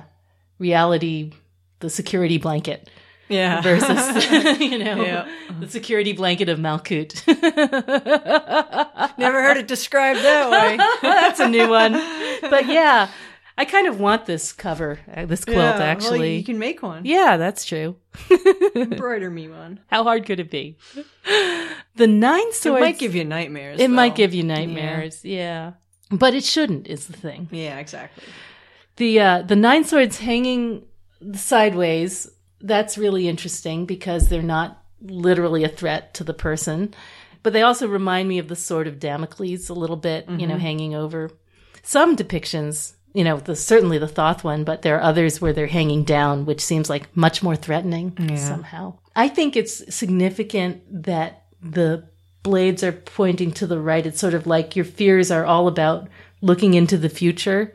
[0.60, 1.32] reality
[1.80, 2.90] the security blanket
[3.30, 3.62] Yeah.
[3.62, 5.28] versus you know Yeah.
[5.60, 7.26] the security blanket of Malkut
[9.18, 10.78] Never heard it described that way.
[11.02, 11.94] That's a new one.
[12.42, 13.10] But yeah,
[13.58, 16.38] I kind of want this cover, uh, this quilt, Yeah, well, actually.
[16.38, 17.06] you can make one.
[17.06, 17.98] yeah, that's true.
[18.76, 19.80] Embroider me one.
[19.88, 20.78] How hard could it be?
[21.96, 22.82] The nine It swords.
[22.82, 23.80] might give you nightmares.
[23.80, 25.24] it might give you nightmares.
[25.26, 25.74] Yeah.
[26.12, 27.50] But it shouldn't, is the thing.
[27.52, 28.24] Yeah, exactly.
[29.00, 30.86] The uh, the nine swords hanging
[31.34, 32.30] sideways.
[32.62, 36.94] That's really interesting because they're not literally a threat to the person,
[37.42, 40.30] but they also remind me of the sword of Damocles a little bit.
[40.30, 41.32] You know, hanging over.
[41.82, 45.68] Some depictions, you know, the certainly the Thoth one, but there are others where they're
[45.68, 49.00] hanging down, which seems like much more threatening somehow.
[49.16, 52.04] I think it's significant that the
[52.44, 54.06] blades are pointing to the right.
[54.06, 56.10] It's sort of like your fears are all about
[56.42, 57.74] looking into the future,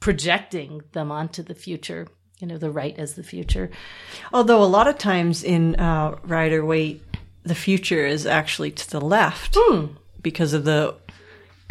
[0.00, 2.06] projecting them onto the future.
[2.40, 3.68] You know, the right as the future.
[4.32, 7.02] Although a lot of times in uh, Rider Waite,
[7.42, 9.86] the future is actually to the left Hmm.
[10.22, 10.94] because of the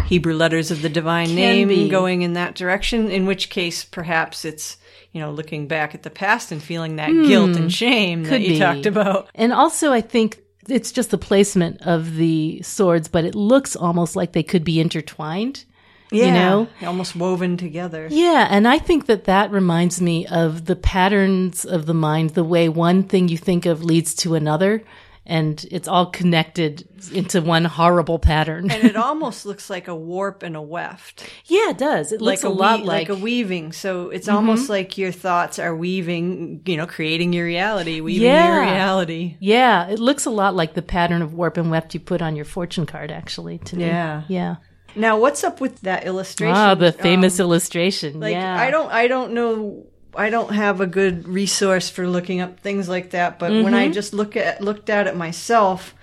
[0.07, 1.87] Hebrew letters of the divine Can name be.
[1.87, 3.09] going in that direction.
[3.09, 4.75] In which case, perhaps it's
[5.13, 8.29] you know looking back at the past and feeling that guilt and shame that.
[8.29, 8.59] Could you be.
[8.59, 9.29] talked about.
[9.35, 14.17] And also, I think it's just the placement of the swords, but it looks almost
[14.17, 15.63] like they could be intertwined.
[16.11, 16.67] Yeah, know?
[16.83, 18.07] almost woven together.
[18.09, 22.43] Yeah, and I think that that reminds me of the patterns of the mind, the
[22.43, 24.83] way one thing you think of leads to another,
[25.25, 28.71] and it's all connected into one horrible pattern.
[28.71, 31.29] And it almost looks like a warp and a weft.
[31.45, 32.13] yeah, it does.
[32.13, 33.73] It looks like a, a, lot wea- like, like a weaving.
[33.73, 34.37] So it's mm-hmm.
[34.37, 38.53] almost like your thoughts are weaving, you know, creating your reality, weaving Yeah.
[38.53, 39.35] your reality.
[39.41, 42.37] yeah, it looks a lot like the pattern of warp and weft you put on
[42.37, 43.11] your fortune card.
[43.11, 43.85] Actually, to me.
[43.85, 44.23] Yeah.
[44.29, 44.55] yeah.
[44.95, 46.55] Now, what's up with that illustration?
[46.55, 48.19] Ah, the famous Um, illustration.
[48.19, 49.85] like yeah, I don't, I don't know.
[50.15, 53.37] I don't have a good resource for looking up things like that.
[53.37, 53.75] But when Mm-hmm.
[53.75, 55.93] I just look at looked at it myself,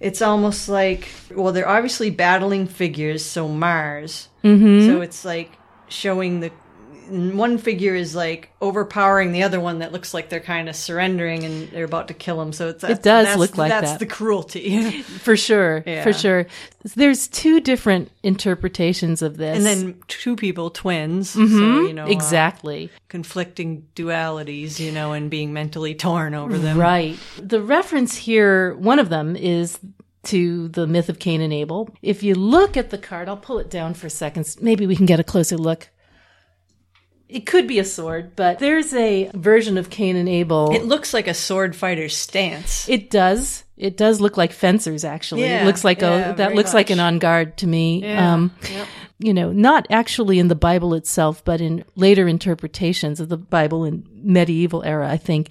[0.00, 3.24] it's almost like well, they're obviously battling figures.
[3.24, 4.28] So Mars.
[4.42, 4.88] Mm-hmm.
[4.88, 5.52] So it's like
[5.88, 6.50] showing the
[7.10, 11.44] one figure is like overpowering the other one that looks like they're kind of surrendering
[11.44, 12.52] and they're about to kill him.
[12.52, 13.98] So it's It does that's- look like that's that.
[13.98, 15.02] the cruelty.
[15.02, 16.02] for sure, Yeah.
[16.02, 16.46] for sure.
[16.96, 21.30] There's two different interpretations of this, and then two people, twins.
[21.30, 22.88] So you know uh, exactly.
[23.08, 26.78] conflicting dualities, you know, and being mentally torn over them.
[26.78, 27.18] Right.
[27.38, 29.78] The reference here, one of them is
[30.22, 31.88] to the myth of Cain and Abel.
[32.02, 34.54] If you look at the card, I'll pull it down for a second.
[34.60, 35.88] Maybe we can get a closer look.
[37.30, 40.74] It could be a sword, but there's a version of Cain and Abel.
[40.74, 42.88] It looks like a sword fighter's stance.
[42.88, 43.64] It does.
[43.76, 45.42] It does look like fencers, actually.
[45.42, 48.02] Yeah, it looks like yeah, a that looks like an on guard to me.
[48.02, 48.86] Yeah, Um, yep.
[49.18, 53.84] you know, not actually in the Bible itself, but in later interpretations of the Bible
[53.84, 55.48] in medieval era, I think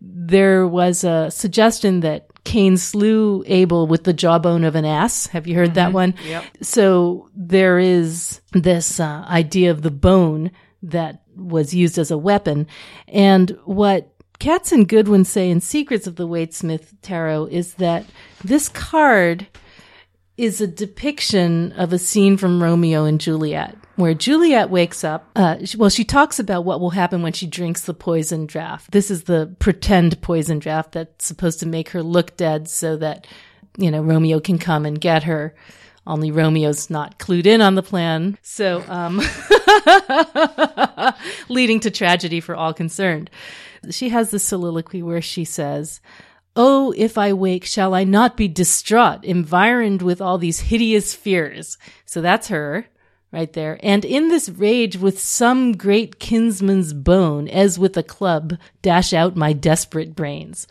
[0.00, 5.26] there was a suggestion that Cain slew Abel with the jawbone of an ass.
[5.26, 6.14] Have you heard that one?
[6.24, 6.44] Yep.
[6.62, 10.52] So there is this uh, idea of the bone
[10.82, 12.66] that was used as a weapon.
[13.08, 18.04] And what Katz and Goodwin say in Secrets of the Waite-Smith Tarot is that
[18.44, 19.48] this card
[20.36, 25.28] is a depiction of a scene from Romeo and Juliet, where Juliet wakes up.
[25.34, 28.92] Uh, sh- well, she talks about what will happen when she drinks the poison draft.
[28.92, 33.26] This is the pretend poison draft that's supposed to make her look dead so that,
[33.76, 35.56] you know, Romeo can come and get her.
[36.08, 38.38] Only Romeo's not clued in on the plan.
[38.42, 39.20] So, um,
[41.50, 43.30] leading to tragedy for all concerned.
[43.90, 46.00] She has this soliloquy where she says,
[46.56, 51.76] Oh, if I wake, shall I not be distraught, environed with all these hideous fears?
[52.06, 52.86] So that's her
[53.30, 53.78] right there.
[53.82, 59.36] And in this rage with some great kinsman's bone, as with a club, dash out
[59.36, 60.66] my desperate brains.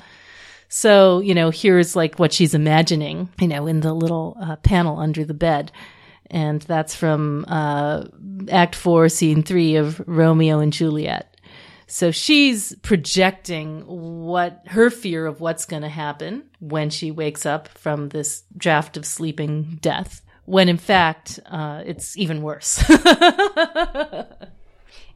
[0.69, 4.99] So, you know, here's like what she's imagining, you know, in the little uh, panel
[4.99, 5.71] under the bed.
[6.29, 8.05] And that's from uh,
[8.51, 11.37] Act Four, Scene Three of Romeo and Juliet.
[11.87, 17.69] So she's projecting what her fear of what's going to happen when she wakes up
[17.69, 22.83] from this draft of sleeping death, when in fact, uh, it's even worse.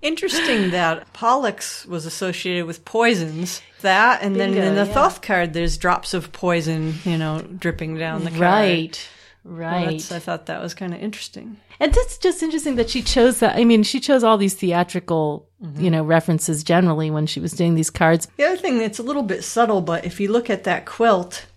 [0.02, 3.62] Interesting that Pollux was associated with poisons.
[3.82, 4.94] That, and then in the yeah.
[4.94, 8.42] Thoth card, there's drops of poison, you know, dripping down the card.
[8.42, 9.10] right.
[9.44, 9.86] Right.
[9.86, 11.58] that's- I thought that was kind of interesting.
[11.80, 13.58] And that's just interesting that she chose that.
[13.58, 15.84] I mean, she chose all these theatrical, mm-hmm.
[15.84, 18.28] you know, references generally when she was doing these cards.
[18.38, 21.48] The other thing that's a little bit subtle, but if you look at that quilt,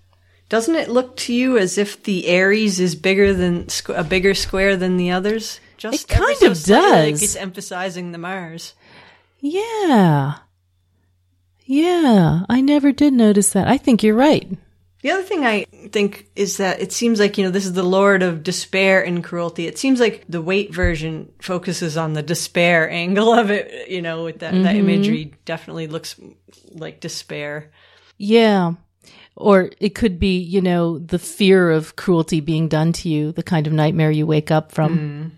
[0.48, 4.76] doesn't it look to you as if the Aries is bigger than a bigger square
[4.78, 5.60] than the others?
[5.76, 7.22] Just It kind so of slightly, like does.
[7.22, 8.74] it's emphasizing the Mars.
[9.40, 10.36] Yeah.
[11.64, 12.40] Yeah.
[12.48, 13.68] I never did notice that.
[13.68, 14.48] I think you're right.
[15.02, 17.82] The other thing I think is that it seems like, you know, this is the
[17.82, 19.66] Lord of despair and cruelty.
[19.66, 24.24] It seems like the Waite version focuses on the despair angle of it, you know,
[24.24, 24.88] with that, that Mm-hmm.
[24.88, 26.18] imagery definitely looks
[26.72, 27.70] like despair.
[28.16, 28.74] Yeah.
[29.36, 33.42] Or it could be, you know, the fear of cruelty being done to you, the
[33.42, 35.32] kind of nightmare you wake up from.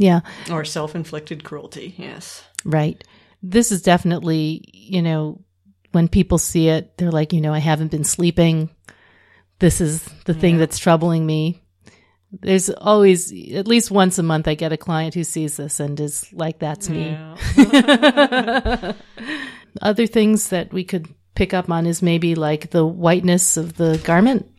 [0.00, 0.20] Yeah.
[0.50, 2.42] Or self inflicted cruelty, yes.
[2.64, 3.04] Right.
[3.42, 5.44] This is definitely, you know,
[5.92, 8.70] when people see it, they're like, you know, I haven't been sleeping.
[9.58, 11.60] This is the thing that's troubling me.
[12.32, 16.00] There's always, at least once a month, I get a client who sees this and
[16.00, 17.10] is like, that's me.
[17.58, 18.92] Yeah.
[19.82, 24.00] Other things that we could pick up on is maybe like the whiteness of the
[24.02, 24.50] garment,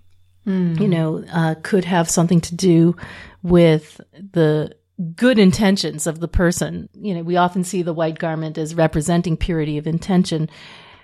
[0.46, 2.96] you know, uh, could have something to do
[3.42, 4.76] with the
[5.16, 6.90] good intentions of the person.
[6.94, 10.50] You know, we often see the white garment as representing purity of intention,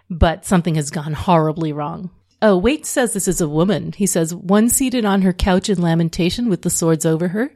[0.10, 2.10] but something has gone horribly wrong.
[2.42, 3.94] Oh, Waite says this is a woman.
[3.94, 7.52] He says, one seated on her couch in lamentation with the swords over her.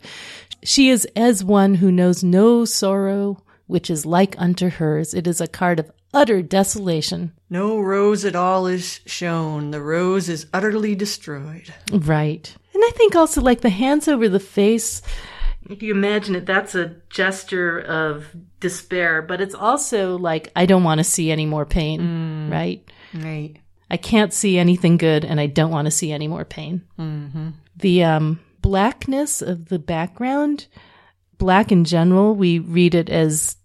[0.63, 5.13] She is as one who knows no sorrow which is like unto hers.
[5.13, 7.31] It is a card of utter desolation.
[7.49, 9.71] No rose at all is shown.
[9.71, 11.73] The rose is utterly destroyed.
[11.89, 12.53] Right.
[12.73, 15.01] And I think also like the hands over the face,
[15.69, 18.27] if you imagine it, that's a gesture of
[18.59, 22.83] despair, but it's also like, I don't want to see any more pain, right?
[23.13, 23.55] Right.
[23.89, 26.81] I can't see anything good and I don't want to see any more pain.
[27.77, 30.67] The um, blackness of the background,
[31.37, 33.57] black in general, we read it as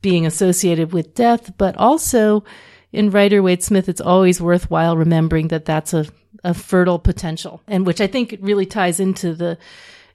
[0.00, 2.44] being associated with death, but also
[2.92, 6.06] in Rider Waite Smith, it's always worthwhile remembering that that's a,
[6.44, 9.58] a fertile potential, and which I think really ties into the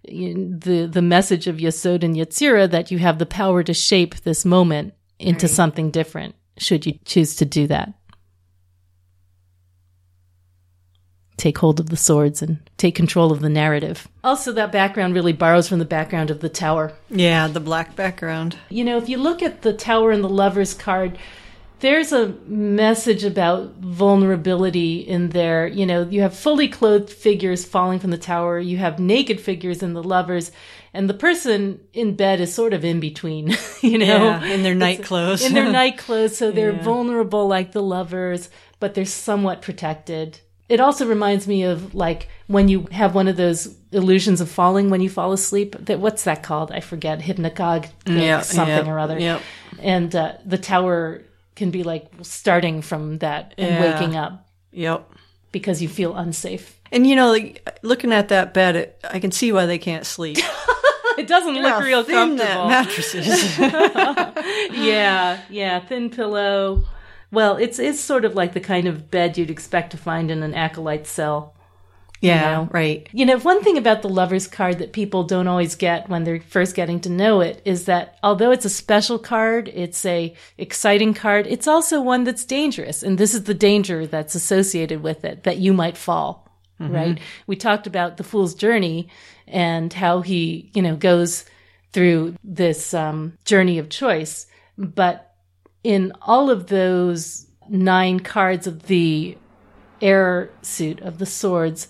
[0.08, 4.46] the the message of Yesod and Yetzirah that you have the power to shape this
[4.46, 7.94] moment into something different, should you choose to do that.
[11.38, 14.08] take hold of the swords and take control of the narrative.
[14.24, 16.92] Also, that background really borrows from the background of the tower.
[17.10, 18.58] Yeah, the black background.
[18.70, 21.18] You know, if you look at the tower and the lover's card,
[21.80, 25.68] there's a message about vulnerability in there.
[25.68, 29.84] You know, you have fully clothed figures falling from the tower, you have naked figures
[29.84, 30.52] in the lovers,
[30.94, 34.06] and the person in bed is sort of in between, you know?
[34.06, 35.44] Yeah, in their night clothes.
[35.46, 36.84] in their night clothes, so they're Yeah.
[36.84, 38.50] vulnerable like the lovers,
[38.80, 40.40] but they're somewhat protected.
[40.70, 44.90] It also reminds me of like when you have one of those illusions of falling
[44.90, 45.78] when you fall asleep.
[45.86, 46.74] That what's that called?
[46.74, 47.22] I forget.
[47.22, 49.18] Hypnagogue, Yeah, something yeah, or other.
[49.18, 49.42] yep.
[49.80, 51.22] And uh, the tower
[51.58, 53.82] can be like starting from that and Yeah.
[53.94, 55.12] waking up Yep.
[55.52, 56.80] because you feel unsafe.
[56.92, 60.06] And you know, like, looking at that bed, it, I can see why they can't
[60.06, 60.38] sleep.
[61.18, 62.68] It doesn't look real thin comfortable.
[62.70, 63.58] mattress is.
[64.72, 66.84] yeah, yeah, thin pillow.
[67.32, 70.44] Well, it's it's sort of like the kind of bed you'd expect to find in
[70.44, 71.56] an acolyte cell.
[72.22, 72.70] Yeah, know.
[72.72, 73.08] right.
[73.12, 76.42] You know, one thing about the lover's card that people don't always get when they're
[76.42, 81.14] first getting to know it is that although it's a special card, it's a exciting
[81.14, 83.04] card, it's also one that's dangerous.
[83.04, 86.50] And this is the danger that's associated with it, that you might fall,
[86.80, 87.20] right?
[87.46, 89.10] We talked about the fool's journey
[89.48, 91.46] and how he, you know, goes
[91.94, 94.48] through this um, journey of choice.
[94.78, 95.34] But
[95.84, 99.38] in all of those nine cards of the
[100.02, 101.88] air suit of the swords,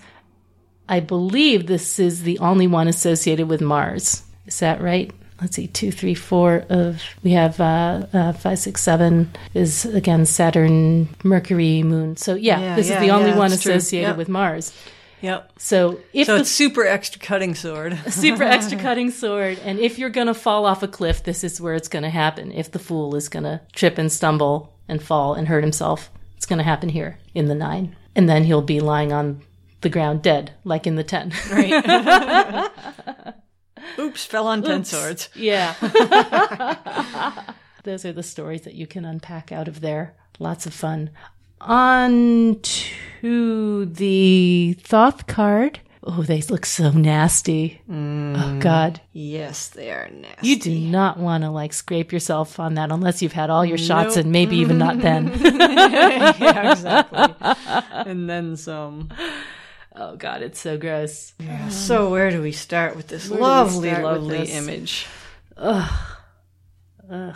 [0.89, 4.23] I believe this is the only one associated with Mars.
[4.45, 5.11] Is that right?
[5.41, 10.25] Let's see, two, three, four of we have uh, uh, five, six, seven is again
[10.25, 12.17] Saturn, Mercury, Moon.
[12.17, 14.17] So yeah, Yeah, this yeah, is the only yeah, one associated Yep.
[14.17, 14.73] with Mars.
[15.21, 15.51] Yep.
[15.59, 17.97] So if So the super extra cutting sword.
[18.09, 21.75] super extra cutting sword, and if you're gonna fall off a cliff, this is where
[21.75, 22.51] it's gonna happen.
[22.51, 26.63] If the fool is gonna trip and stumble and fall and hurt himself, it's gonna
[26.63, 29.41] happen here in the nine, and then he'll be lying on
[29.81, 31.33] the ground dead, like in the ten.
[31.51, 32.71] Right.
[33.99, 34.89] Oops, fell on ten Oops.
[34.89, 35.29] swords.
[35.35, 35.73] Yeah.
[37.83, 40.15] Those are the stories that you can unpack out of there.
[40.39, 41.09] Lots of fun.
[41.61, 45.79] On to the Thoth card.
[46.03, 47.81] Oh, they look so nasty.
[47.89, 48.61] Oh, mm.
[48.61, 49.01] God.
[49.11, 50.47] Yes, they are nasty.
[50.47, 53.77] You do not want to like scrape yourself on that unless you've had all your
[53.77, 55.27] shots and maybe even not then.
[55.41, 57.35] yeah, exactly.
[57.91, 59.09] and then some.
[59.97, 61.33] Oh, God, it's so gross.
[61.39, 61.69] Yeah.
[61.69, 64.55] So where do we start with this we lovely, lovely this?
[64.55, 65.05] image?
[65.57, 65.91] Ugh.
[67.09, 67.35] Ugh.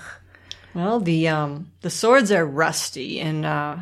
[0.73, 3.77] Well, the um the swords are rusty, and uh,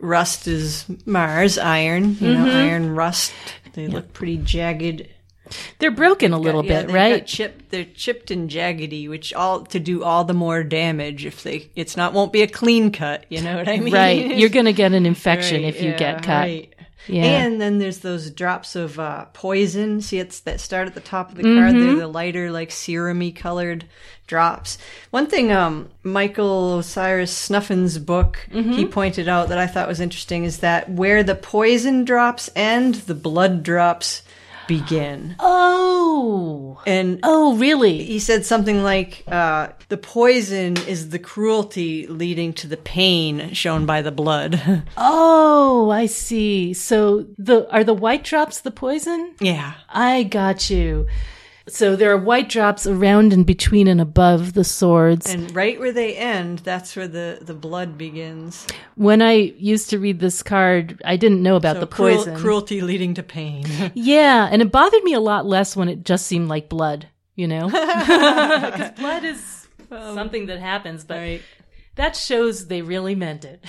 [0.00, 2.16] rust is Mars, iron.
[2.20, 3.32] You know, iron rust.
[3.74, 5.08] They look pretty jagged.
[5.78, 7.26] They're broken a little Yeah, bit, right?
[7.26, 7.70] chipped.
[7.70, 11.70] They're chipped and jaggedy, which all to do all the more damage if they.
[11.76, 13.26] It's not won't be a clean cut.
[13.28, 13.92] You know what I mean?
[13.94, 14.36] Right.
[14.36, 16.40] You're going to get an infection Right, if you yeah, get cut.
[16.42, 16.74] right.
[17.06, 17.24] Yeah.
[17.24, 20.00] And then there's those drops of uh, poison.
[20.00, 21.74] See, it's that start at the top of the card.
[21.74, 21.80] Mm-hmm.
[21.80, 23.84] They're the lighter, like serumy colored
[24.26, 24.78] drops.
[25.10, 28.72] One thing, um, Michael Osiris Snuffin's book, Mm-hmm.
[28.72, 32.94] he pointed out that I thought was interesting is that where the poison drops end,
[32.94, 34.22] the blood drops
[34.68, 35.34] begin.
[35.40, 35.99] Oh.
[36.86, 38.04] And Oh, really?
[38.04, 43.86] he said something like, uh, the poison is the cruelty leading to the pain shown
[43.86, 44.60] by the blood.
[44.96, 46.74] Oh, I see.
[46.74, 49.34] So the are the white drops the poison?
[49.40, 49.74] yeah.
[49.88, 51.06] I got you.
[51.72, 55.32] So there are white drops around and between and above the swords.
[55.32, 58.66] And right where they end, that's where the, the blood begins.
[58.96, 62.36] when I used to read this card, I didn't know about So the cruel- poison.
[62.36, 63.64] cruelty leading to pain.
[63.94, 67.46] Yeah, and it bothered me a lot less when it just seemed like blood, you
[67.48, 67.68] know?
[67.70, 71.42] Because blood is um, something that happens, but right.
[71.96, 73.62] that shows they really meant it.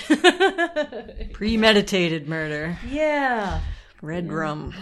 [1.34, 2.78] Premeditated murder.
[2.88, 3.62] yeah.
[4.02, 4.74] Red rum.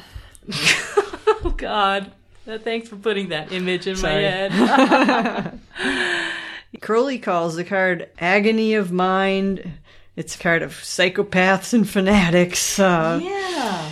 [1.43, 2.11] Oh, God.
[2.47, 4.23] Uh, Thanks for putting that image in Sorry.
[4.23, 5.59] my head.
[6.81, 9.71] Crowley calls the card Agony of Mind.
[10.15, 12.79] It's a card of psychopaths and fanatics.
[12.79, 13.91] Uh, yeah.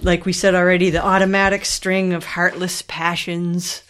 [0.00, 3.82] Like we said already, the automatic string of heartless passions.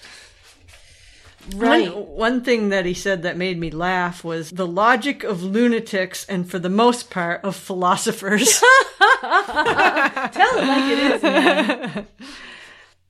[1.55, 1.95] Right.
[1.95, 6.25] One, one thing that he said that made me laugh was the logic of lunatics
[6.27, 8.61] and, for the most part, of philosophers.
[9.21, 11.23] Tell it like it is.
[11.23, 12.07] man.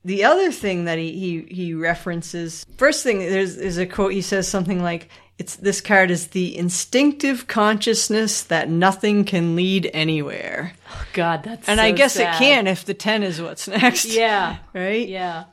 [0.04, 4.20] the other thing that he, he, he references, first thing, there's, there's a quote, he
[4.22, 10.74] says something like, it's, this card is the instinctive consciousness that nothing can lead anywhere.
[10.90, 12.34] Oh God, that's And so I guess sad.
[12.34, 14.04] it can if the 10 is what's next.
[14.06, 14.58] Yeah.
[14.72, 15.08] Right?
[15.08, 15.44] Yeah.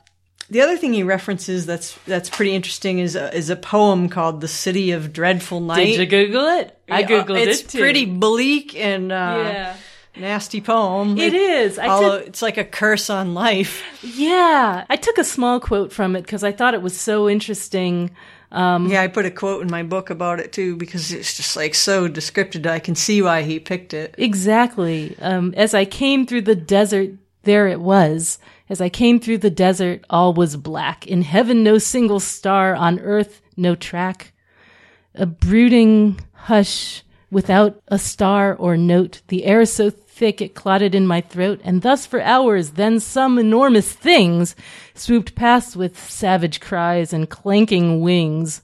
[0.50, 4.42] The other thing he references that's that's pretty interesting is a, is a poem called
[4.42, 6.78] "The City of Dreadful Night." Did you Google it?
[6.90, 7.78] I Yeah, Googled it's it too.
[7.78, 9.14] pretty bleak and uh,
[9.46, 9.76] Yeah.
[10.16, 11.16] Nasty poem.
[11.18, 11.78] It is.
[11.78, 13.82] I All, took, it's like a curse on life.
[14.02, 14.84] yeah.
[14.88, 18.10] I took a small quote from it because I thought it was so interesting.
[18.54, 21.74] Yeah, I put a quote in my book about it too because it's just like
[21.74, 22.66] so descriptive.
[22.66, 24.14] I can see why he picked it.
[24.18, 25.16] Exactly.
[25.22, 27.12] Um, as I came through the desert,
[27.44, 28.38] there it was.
[28.68, 31.06] As I came through the desert, all was black.
[31.06, 32.74] In heaven, no single star.
[32.74, 34.32] On earth, no track.
[35.14, 39.22] A brooding hush without a star or note.
[39.28, 43.38] The air so thick it clotted in my throat, and thus for hours, then some
[43.38, 44.54] enormous things
[44.94, 48.62] swooped past with savage cries and clanking wings.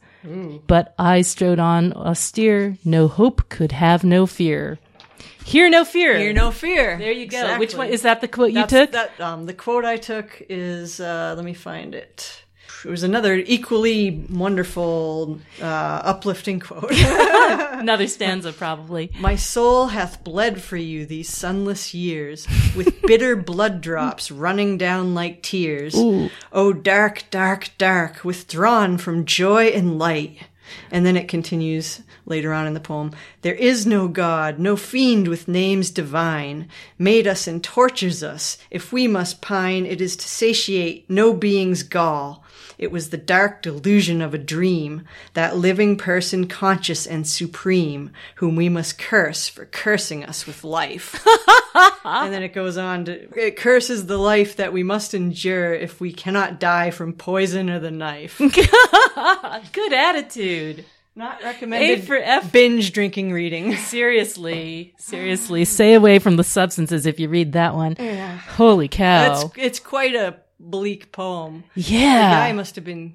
[0.67, 4.79] But I strode on austere, no hope could have no fear.
[5.45, 6.19] Hear no fear.
[6.19, 6.99] Hear no fear.
[6.99, 7.39] There you go.
[7.39, 7.59] Exactly.
[7.59, 8.93] Which one is that the quote you took?
[8.93, 12.45] That um, the quote I took is uh, let me find it.
[12.85, 15.65] It was another equally wonderful, uh,
[16.05, 16.91] uplifting quote.
[16.91, 19.11] Another stanza, probably.
[19.19, 25.15] My soul hath bled for you these sunless years, with bitter blood drops running down
[25.15, 25.95] like tears.
[26.53, 30.39] Oh, dark, dark, dark, withdrawn from joy and light.
[30.91, 33.13] And then it continues later on in the poem.
[33.43, 36.69] There is no God, no fiend with names divine,
[36.99, 38.59] made us and tortures us.
[38.71, 42.45] If we must pine, it is to satiate no being's gall.
[42.79, 45.05] It was the dark delusion of a dream,
[45.35, 51.27] that living person conscious and supreme, whom we must curse for cursing us with life.
[52.05, 56.01] and then it goes on to, it curses the life that we must endure if
[56.01, 58.39] we cannot die from poison or the knife.
[59.73, 60.85] Good attitude.
[61.17, 62.53] Not recommended A for F.
[62.53, 63.75] binge drinking reading.
[63.89, 67.97] Seriously, seriously, stay away from the substances if you read that one.
[68.51, 69.33] Holy cow!
[69.33, 71.65] It's, it's quite a bleak poem.
[71.75, 72.29] Yeah.
[72.31, 73.15] The guy must have been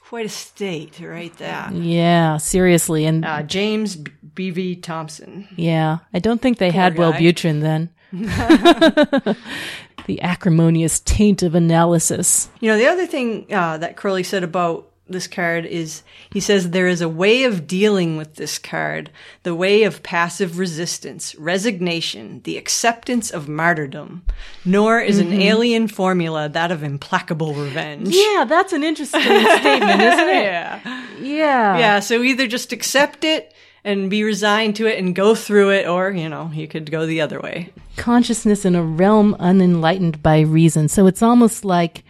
[0.00, 1.72] quite a state to write that.
[1.74, 4.76] yeah, seriously, and Uh, James B- B.V.
[4.76, 5.48] Thomson.
[5.56, 7.12] yeah, I don't think they had guy.
[7.12, 7.90] Wellbutrin then.
[10.06, 12.48] the acrimonious taint of analysis.
[12.60, 16.02] You know, the other thing uh, that Crowley said about this card is
[16.32, 19.10] he says there is a way of dealing with this card,
[19.42, 24.24] the way of passive resistance, resignation, the acceptance of martyrdom,
[24.64, 25.40] nor is an mm-hmm.
[25.40, 28.14] alien formula that of implacable revenge.
[28.14, 30.44] Yeah, that's an interesting statement, isn't it?
[30.44, 30.80] Yeah.
[31.20, 33.52] Yeah, Yeah, so either just accept it
[33.84, 37.04] and be resigned to it and go through it, or, you know, you could go
[37.04, 37.70] the other way.
[37.96, 40.88] consciousness in a realm unenlightened by reason.
[40.88, 42.02] So it's almost like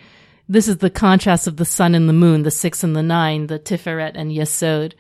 [0.48, 3.46] this is the contrast of the sun and the moon, the six and the nine,
[3.46, 4.92] the Tiferet and Yesod.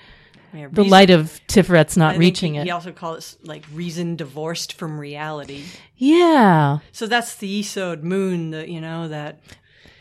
[0.52, 2.64] Yeah, The light of Tiferet's not reaching he, it.
[2.64, 5.64] He also called it like reason divorced from reality.
[5.96, 6.78] Yeah.
[6.92, 9.40] So that's the Yesod moon, the you know that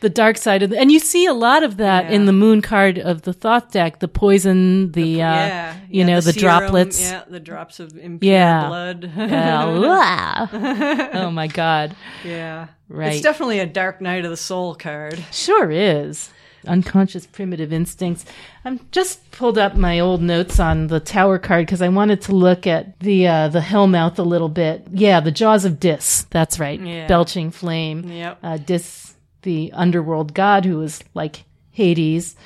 [0.04, 2.60] The dark side of the, and you see a lot of that in the moon
[2.60, 6.58] card of the Thoth deck, the poison, the, uh, yeah, you yeah, know, the, serum,
[6.60, 7.00] droplets.
[7.00, 8.68] yeah, the drops of impure Yeah.
[8.68, 9.10] blood.
[11.14, 11.96] Oh my God.
[12.22, 13.14] yeah, Right.
[13.14, 15.24] It's definitely a dark night of the soul card.
[15.32, 16.30] Sure is.
[16.66, 18.24] Unconscious primitive instincts.
[18.64, 22.34] I'm just pulled up my old notes on the tower card because I wanted to
[22.34, 24.86] look at the uh, the hellmouth a little bit.
[24.90, 26.22] Yeah, the jaws of Dis.
[26.30, 26.80] That's right.
[26.80, 27.06] Yeah.
[27.06, 28.08] Belching flame.
[28.10, 28.38] Yep.
[28.42, 29.03] Uh, Dis,
[29.44, 32.36] the underworld god who is like Hades.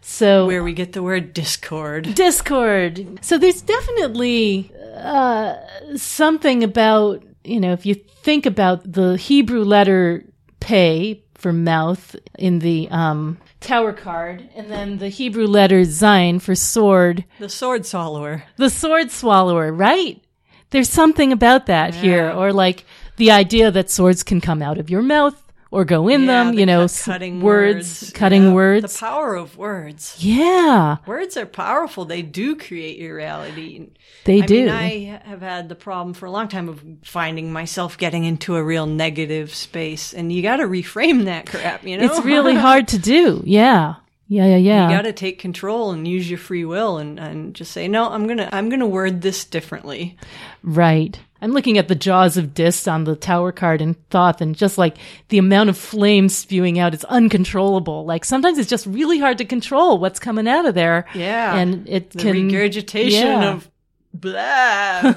[0.00, 2.14] So Where we get the word discord.
[2.14, 3.18] Discord.
[3.22, 5.56] So there's definitely uh,
[5.96, 10.24] something about, you know, if you think about the Hebrew letter
[10.60, 16.54] pei for mouth in the um, tower card, and then the Hebrew letter zayin for
[16.54, 18.44] sword, The sword swallower.
[18.56, 20.22] the sword swallower, right?
[20.70, 22.84] There's something about that here, or like
[23.16, 26.54] the idea that swords can come out of your mouth or go in Yeah, them,
[26.54, 28.92] the you know, cut- cutting words, cutting Yeah, words.
[28.94, 30.16] The power of words.
[30.18, 32.04] yeah, Words are powerful.
[32.04, 33.88] They do create your reality.
[34.24, 34.60] they I do.
[34.60, 38.56] mean, I have had the problem for a long time of finding myself getting into
[38.56, 41.84] a real negative space, and you got to reframe that crap.
[41.84, 43.42] You know, It's really hard to do.
[43.44, 43.96] Yeah.
[44.30, 44.90] Yeah, yeah, yeah.
[44.90, 48.10] you got to take control and use your free will, and, and just say, no,
[48.10, 50.18] I'm gonna I'm gonna word this differently.
[50.62, 51.18] right.
[51.40, 54.76] I'm looking at the jaws of Dis on the tower card in Thoth and just
[54.78, 54.96] like
[55.28, 58.04] the amount of flame spewing out is uncontrollable.
[58.04, 61.06] Like sometimes it's just really hard to control what's coming out of there.
[61.14, 63.52] Yeah, And it the can regurgitation yeah.
[63.52, 63.70] of
[64.12, 65.12] blah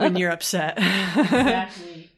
[0.00, 0.76] when you're upset.
[0.78, 2.10] Exactly.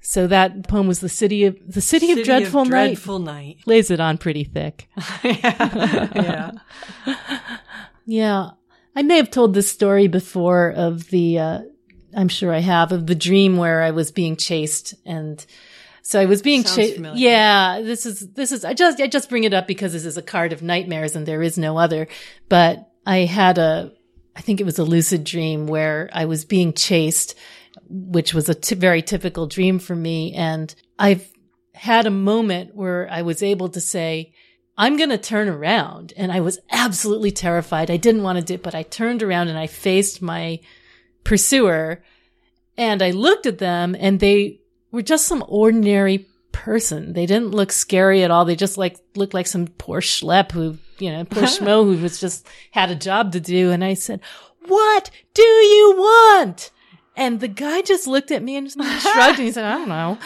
[0.00, 2.70] So that poem was the city of the city, of dreadful night.
[2.70, 3.58] dreadful night.
[3.66, 4.88] Lays it on pretty thick.
[5.24, 6.50] yeah.
[8.06, 8.50] Yeah.
[8.94, 11.60] I may have told this story before of the, uh,
[12.16, 15.44] I'm sure I have, of the dream where I was being chased and
[16.06, 16.98] so I was being chased.
[17.14, 20.18] Yeah, this is, this is, I just, I just bring it up because this is
[20.18, 22.08] a card of nightmares and there is no other.
[22.50, 23.90] But I had a,
[24.36, 27.34] I think it was a lucid dream where I was being chased,
[27.88, 30.34] which was a t- very typical dream for me.
[30.34, 31.26] And I've
[31.72, 34.34] had a moment where I was able to say,
[34.76, 36.12] I'm going to turn around.
[36.18, 37.90] And I was absolutely terrified.
[37.90, 40.60] I didn't want to do it, but I turned around and I faced my
[41.24, 42.02] pursuer
[42.76, 44.60] and I looked at them and they
[44.90, 47.12] were just some ordinary person.
[47.12, 48.44] They didn't look scary at all.
[48.44, 52.20] They just like looked like some poor schlep who, you know, poor schmo who was
[52.20, 53.70] just had a job to do.
[53.70, 54.20] And I said,
[54.66, 56.70] what do you want?
[57.16, 60.18] And the guy just looked at me and shrugged and he said, I don't know.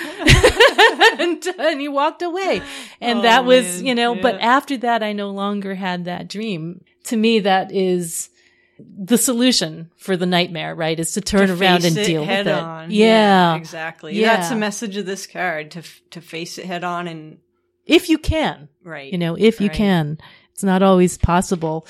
[1.18, 2.62] and, and he walked away.
[3.00, 3.86] And Oh, that was, man.
[3.86, 6.82] you know, but after that, I no longer had that dream.
[7.04, 8.30] To me, that is
[8.78, 10.98] the solution for the nightmare, right?
[10.98, 12.62] Is to turn To around and deal head with it.
[12.62, 12.90] on.
[12.90, 13.56] Yeah.
[13.56, 14.14] exactly.
[14.14, 14.36] Yeah.
[14.36, 17.38] That's the message of this card to to face it head on and
[17.86, 19.10] If you can, right.
[19.12, 19.76] you know, if you Right.
[19.76, 20.18] can.
[20.52, 21.86] It's not always possible.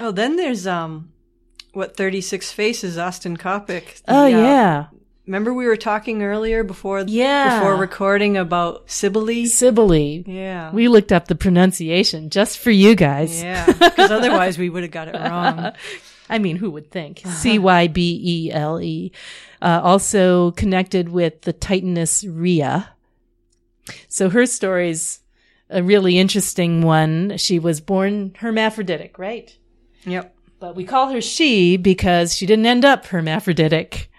[0.00, 1.12] Oh, then there's um,
[1.72, 4.02] what thirty six faces Austin Coppock.
[4.08, 4.86] Oh, uh, yeah.
[5.24, 7.60] Remember we were talking earlier before Yeah.
[7.60, 9.46] before recording about Cybele.
[9.46, 10.24] Cybele.
[10.26, 10.72] Yeah.
[10.72, 13.40] We looked up the pronunciation just for you guys.
[13.40, 15.72] yeah, because otherwise we would have got it wrong.
[16.28, 17.22] I mean, who would think?
[17.26, 19.12] C Y B E L E.
[19.60, 22.90] Uh, also connected with the Titaness Rhea.
[24.08, 25.20] So her story's
[25.68, 27.36] a really interesting one.
[27.36, 29.56] She was born hermaphroditic, right?
[30.04, 30.34] Yep.
[30.60, 34.10] But we call her she because she didn't end up hermaphroditic.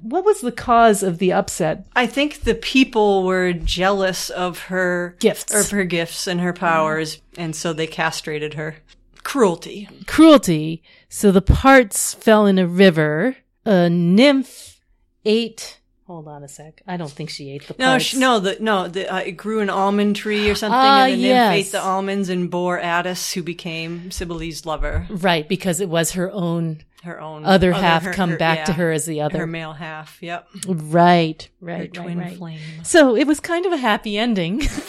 [0.00, 1.86] What was the cause of the upset?
[1.94, 5.54] I think the people were jealous of her Gifts.
[5.54, 8.76] of her gifts and her powers, and so they castrated her.
[9.22, 9.88] Cruelty.
[10.06, 10.82] Cruelty.
[11.14, 13.36] So the parts fell in a river.
[13.66, 14.80] A nymph
[15.26, 15.78] ate.
[16.06, 16.80] Hold on a sec.
[16.86, 18.04] I don't think she ate the No, parts.
[18.06, 21.12] sh no, the no, the, uh, it grew an almond tree or something, Ah, and
[21.12, 21.52] the nymph yes.
[21.66, 25.06] ate the almonds and bore Attis, who became Cybele's lover.
[25.10, 28.72] Right, because it was her own Her own other half her- come her- back to
[28.72, 30.16] yeah, her as the other Her male half.
[30.22, 30.48] Yep.
[30.66, 32.36] Right, Her right, right, twin right.
[32.38, 32.60] flame.
[32.84, 34.60] So it was kind of a happy ending.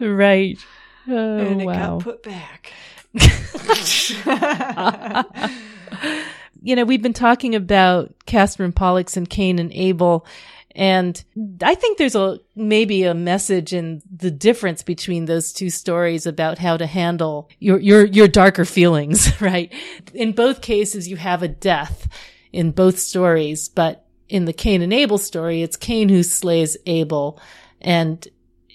[0.00, 0.58] right.
[1.08, 1.98] Oh, and it wow.
[1.98, 2.72] got put back.
[6.62, 10.26] you know, we've been talking about Castor and Pollux and Cain and Abel.
[10.74, 11.22] And
[11.62, 16.58] I think there's a, maybe a message in the difference between those two stories about
[16.58, 19.72] how to handle your, your, your darker feelings, right?
[20.14, 22.08] In both cases, you have a death
[22.52, 27.40] in both stories, but in the Cain and Abel story, it's Cain who slays Abel
[27.80, 28.28] and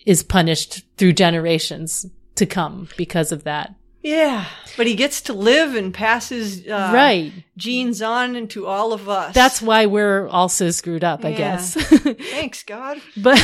[0.05, 2.05] is punished through generations
[2.35, 3.75] to come because of that.
[4.01, 7.31] Yeah, but he gets to live and passes uh, right.
[7.55, 9.33] genes on into all of us.
[9.33, 11.37] That's why we're all so screwed up, I Yeah.
[11.37, 11.73] guess.
[11.75, 12.99] thanks God.
[13.15, 13.39] but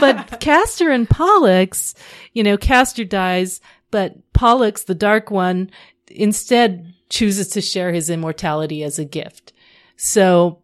[0.00, 1.94] but Castor and Pollux,
[2.32, 3.60] you know, Castor dies,
[3.92, 5.70] but Pollux, the dark one,
[6.08, 9.52] instead chooses to share his immortality as a gift.
[9.96, 10.60] So,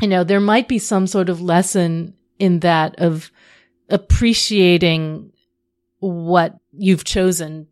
[0.00, 3.30] you know, there might be some sort of lesson in that of
[3.88, 5.32] appreciating
[6.00, 7.68] what you've chosen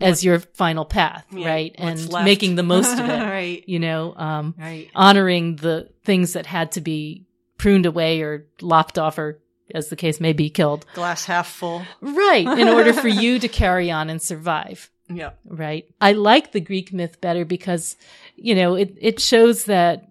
[0.00, 1.74] as your final path, Yeah, right?
[1.78, 2.24] And left.
[2.24, 3.22] making the most of it.
[3.22, 4.90] right, You know, um, right.
[4.94, 7.24] honoring the things that had to be
[7.58, 9.40] pruned away or lopped off or
[9.72, 10.84] as the case may be killed.
[10.94, 11.84] Glass half full.
[12.00, 12.46] Right.
[12.46, 14.90] In order for you to carry on and survive.
[15.08, 15.30] Yeah.
[15.46, 15.86] Right.
[16.00, 17.96] I like the Greek myth better because,
[18.36, 20.10] you know, it, it shows that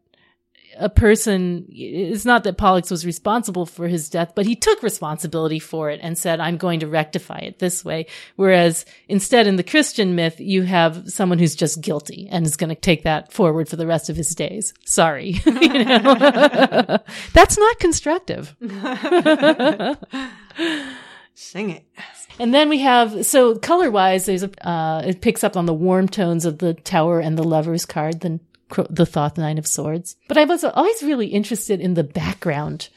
[0.78, 5.60] a person, it's not that Pollux was responsible for his death, but he took responsibility
[5.60, 8.08] for it and said, I'm going to rectify it this way.
[8.36, 12.70] Whereas instead in the Christian myth, you have someone who's just guilty and is going
[12.70, 14.74] to take that forward for the rest of his days.
[14.86, 15.34] Sorry.
[15.44, 15.58] That's
[17.58, 18.56] not constructive.
[21.36, 21.84] Sing it.
[22.40, 25.74] And then we have so color wise, there's a uh, it picks up on the
[25.74, 28.40] warm tones of the Tower and the Lovers card, the
[28.90, 30.16] the Thoth Nine of Swords.
[30.28, 32.90] But I was always really interested in the background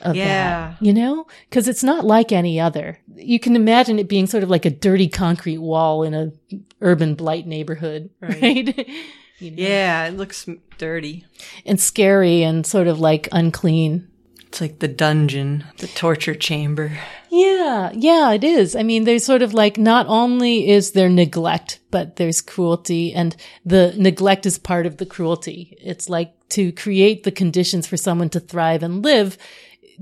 [0.00, 0.74] of Yeah.
[0.78, 2.98] that, you know, because it's not like any other.
[3.16, 6.32] You can imagine it being sort of like a dirty concrete wall in a
[6.80, 8.88] urban blight neighborhood, right?
[9.40, 9.56] You know?
[9.62, 10.46] Yeah, it looks
[10.78, 11.24] dirty.
[11.66, 14.08] and scary and sort of like unclean.
[14.54, 16.96] It's like the dungeon, the torture chamber.
[17.28, 18.76] Yeah, yeah, it is.
[18.76, 23.34] I mean, there's sort of like not only is there neglect, but there's cruelty and
[23.64, 25.76] the neglect is part of the cruelty.
[25.80, 29.38] It's like to create the conditions for someone to thrive and live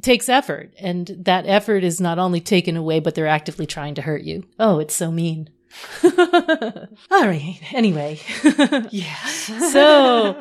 [0.02, 0.74] takes effort.
[0.78, 4.44] And that effort is not only taken away, but they're actively trying to hurt you.
[4.58, 5.48] Oh, it's so mean.
[6.04, 7.58] All right.
[7.72, 8.20] Anyway.
[8.90, 9.72] Yes.
[9.72, 10.38] so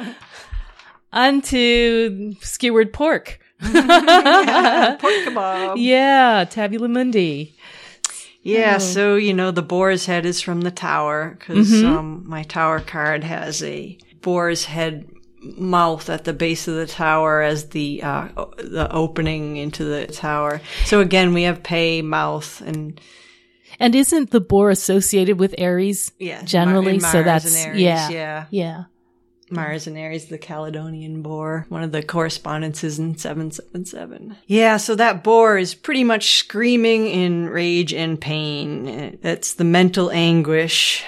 [1.14, 3.39] on to skewered pork.
[3.62, 5.76] Pork kebab.
[5.78, 7.55] Yeah, tabula mundi.
[8.43, 12.80] Yeah, so you know the boar's head is from the tower because um, my tower
[12.80, 15.07] card has a boar's head
[15.43, 20.59] mouth at the base of the tower as the uh, the opening into the tower.
[20.86, 22.99] So again, we have pay mouth and
[23.80, 26.12] And isn't the boar associated with Aries?
[26.20, 28.45] yeah, Generally, so that's Aries, yeah, yeah.
[28.49, 28.84] yeah.
[29.52, 34.38] Mars and Aries, the Calydonian boar, one of the correspondences in 777.
[34.47, 39.20] Yeah, so that boar is pretty much screaming in rage and pain.
[39.22, 41.04] It's the mental anguish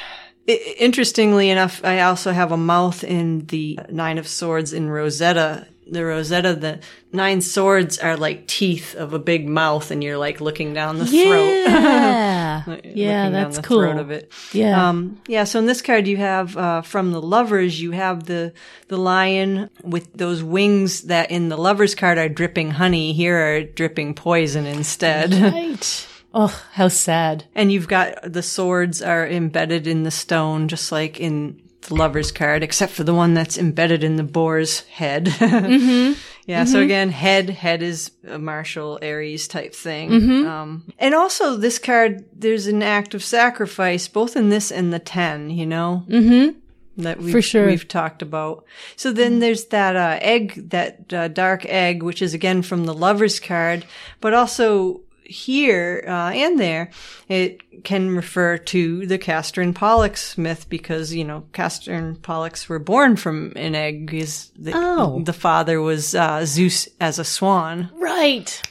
[0.46, 5.68] interestingly enough, I also have a mouth in the uh, Nine of Swords in Rosetta.
[5.88, 6.80] The Rosetta, the
[7.12, 11.06] nine swords are like teeth of a big mouth, and you're like looking down the
[11.06, 11.66] throat.
[11.68, 12.64] Yeah.
[12.68, 13.80] Looking yeah, that's the cool.
[13.80, 14.32] throat of it.
[14.54, 14.90] Yeah.
[14.90, 15.44] Um, yeah.
[15.44, 18.54] So in this card, you have uh, from the lovers, you have the
[18.88, 23.14] the lion with those wings that in the lovers card are dripping honey.
[23.14, 25.34] Here are dripping poison instead.
[25.54, 26.08] right.
[26.36, 27.46] Oh, how sad.
[27.54, 32.32] and you've got the swords are embedded in the stone, just like in the lovers
[32.32, 35.26] card, except for the one that's embedded in the boar's head.
[35.44, 36.20] Mm-hmm.
[36.46, 36.66] yeah.
[36.66, 40.10] So again, head head is a martial Aries type thing.
[40.10, 40.48] Mm-hmm.
[40.48, 45.00] Um, and also this card, there's an act of sacrifice both in this and the
[45.00, 45.50] ten.
[45.50, 46.06] You know.
[46.08, 46.60] Mm-hmm.
[47.02, 47.66] that we've, For sure.
[47.66, 48.66] we've talked about.
[48.96, 52.94] So then there's that uh, egg, that uh, dark egg, which is again from the
[52.94, 53.86] lover's card,
[54.22, 55.02] but also
[55.34, 56.92] here uh, and there,
[57.28, 62.70] it can refer to the Castor and Pollux myth because you know Castor and Pollux
[62.70, 64.14] were born from an egg.
[64.14, 65.22] Is the, Oh.
[65.24, 67.90] the father was uh, Zeus as a swan.
[67.96, 68.62] Right.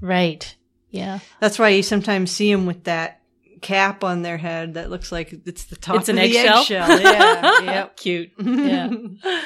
[0.00, 0.54] Right.
[0.90, 1.20] Yeah.
[1.40, 3.20] That's why you sometimes see them with that
[3.62, 6.60] cap on their head that looks like it's the top It's an of the eggshell?
[6.60, 7.00] eggshell.
[7.00, 7.96] Yeah, yep.
[7.96, 8.32] Cute.
[8.38, 8.90] Yeah.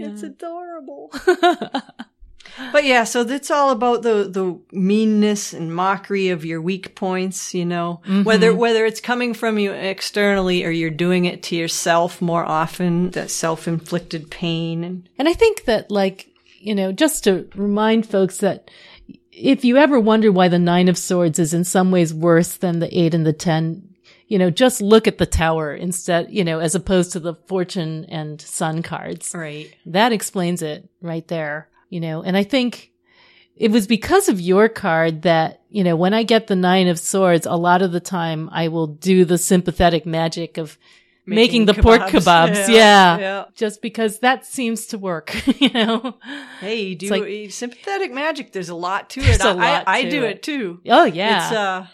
[0.00, 1.10] It's adorable.
[2.72, 7.54] but yeah, so that's all about the the meanness and mockery of your weak points,
[7.54, 8.00] you know.
[8.24, 8.58] Whether mm-hmm.
[8.58, 13.30] whether it's coming from you externally or you're doing it to yourself more often, that
[13.30, 16.28] self-inflicted pain and And I think that, like,
[16.58, 18.70] you know, just to remind folks that
[19.30, 22.80] if you ever wonder why the Nine of Swords is in some ways worse than
[22.80, 23.94] the Eight and the Ten,
[24.26, 28.04] you know, just look at the Tower instead, you know, as opposed to the Fortune
[28.08, 29.34] and Sun cards.
[29.34, 29.72] right.
[29.86, 32.92] That explains it right there, you know, and I think
[33.56, 36.98] it was because of your card that, you know, when I get the Nine of
[36.98, 40.78] Swords, a lot of the time I will do the sympathetic magic of
[41.26, 42.68] making, the pork kebabs.
[42.68, 43.18] Yeah.
[43.18, 43.44] yeah.
[43.54, 46.16] Just because that seems to work, you know?
[46.60, 48.52] Hey, you do like- sympathetic magic.
[48.52, 49.40] There's a lot to it.
[49.40, 50.30] I, lot I, I to do it.
[50.36, 50.80] it too.
[50.86, 51.44] Oh yeah.
[51.44, 51.86] It's uh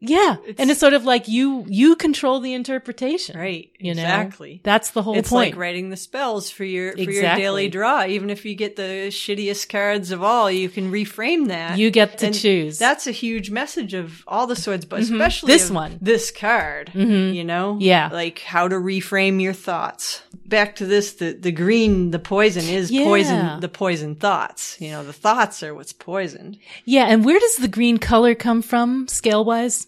[0.00, 0.34] yeah.
[0.46, 3.38] it's- and it's sort of like you, you control the interpretation.
[3.38, 3.70] right.
[3.78, 4.02] You know?
[4.02, 4.60] exactly.
[4.62, 5.50] That's the whole it's point.
[5.52, 8.04] like writing the spells for your for your daily draw.
[8.06, 11.78] Even if you get the shittiest cards of all, you can reframe that.
[11.78, 12.78] You get to And choose.
[12.78, 15.14] That's a huge message of all the swords, but mm-hmm.
[15.14, 15.98] especially This one.
[16.00, 16.90] this card.
[16.94, 17.34] Mm-hmm.
[17.34, 18.08] You know, Yeah.
[18.12, 20.22] like how to reframe your thoughts.
[20.46, 23.04] Back to this, the the green, the poison is Yeah.
[23.04, 23.60] poison.
[23.60, 24.80] The poison thoughts.
[24.80, 26.58] You know, the thoughts are what's poisoned.
[26.86, 27.04] yeah.
[27.04, 29.86] And where does the green color come from scale wise?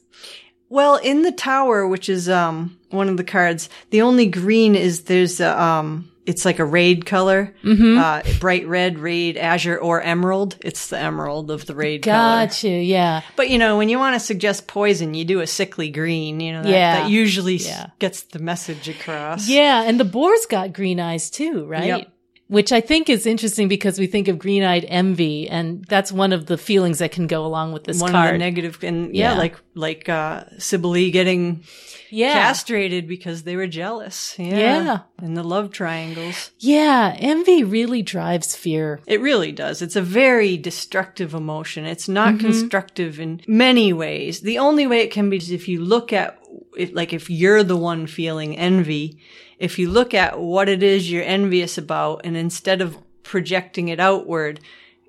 [0.69, 5.05] Well, in the tower, which is um one of the cards, the only green is
[5.05, 7.99] there's a um it's like a rayed color, Mm-hmm.
[7.99, 10.57] uh, bright red, rayed, azure, or emerald.
[10.61, 12.47] It's the emerald of the rayed color.
[12.47, 12.73] Got you.
[12.73, 13.23] Yeah.
[13.37, 16.41] But you know, when you want to suggest poison, you do a sickly green.
[16.41, 17.01] You know, that, Yeah.
[17.03, 17.91] that usually Yeah.
[18.01, 19.49] gets the message across.
[19.49, 19.85] Yeah.
[19.87, 21.87] And the boar's got green eyes too, right?
[21.87, 22.13] Yep.
[22.49, 26.33] Which I think is interesting because we think of green eyed envy, and that's one
[26.33, 28.29] of the feelings that can go along with this One card.
[28.29, 29.39] of the negative, and yeah, Yeah.
[29.39, 31.65] like like uh Cybele getting
[32.09, 32.35] yeah.
[32.35, 34.37] castrated because they were jealous.
[34.39, 34.99] Yeah, Yeah.
[35.21, 36.53] and the love triangles.
[36.61, 37.17] Yeah.
[37.19, 39.01] Envy really drives fear.
[39.09, 39.83] It really does.
[39.83, 41.85] It's a very destructive emotion.
[41.85, 42.47] It's not Mm-hmm.
[42.47, 44.43] constructive in many ways.
[44.43, 46.39] The only way it can be is if you look at,
[46.79, 49.19] if, like, if you're the one feeling envy,
[49.59, 54.01] if you look at what it is you're envious about, and instead of projecting it
[54.01, 54.61] outward,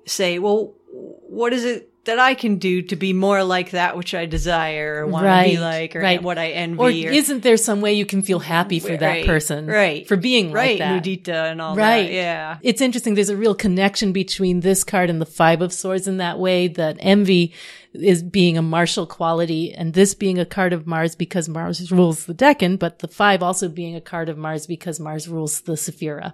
[0.05, 4.15] say, well, what is it that I can do to be more like that which
[4.15, 6.23] I desire or want to be like, or right.
[6.23, 7.07] what I envy?
[7.07, 9.67] Or isn't there some way you can feel happy for that person?
[9.67, 10.07] right.
[10.07, 11.03] For being right, like that.
[11.03, 12.03] mudita and all Right.
[12.03, 12.11] that.
[12.13, 12.57] Yeah.
[12.63, 13.15] It's interesting.
[13.15, 16.69] There's a real connection between this card and the Five of Swords in that way
[16.69, 17.53] that envy
[17.99, 22.25] is being a martial quality and this being a card of Mars because Mars rules
[22.25, 25.73] the Decan, but the five also being a card of Mars because Mars rules the
[25.73, 26.33] Sephira.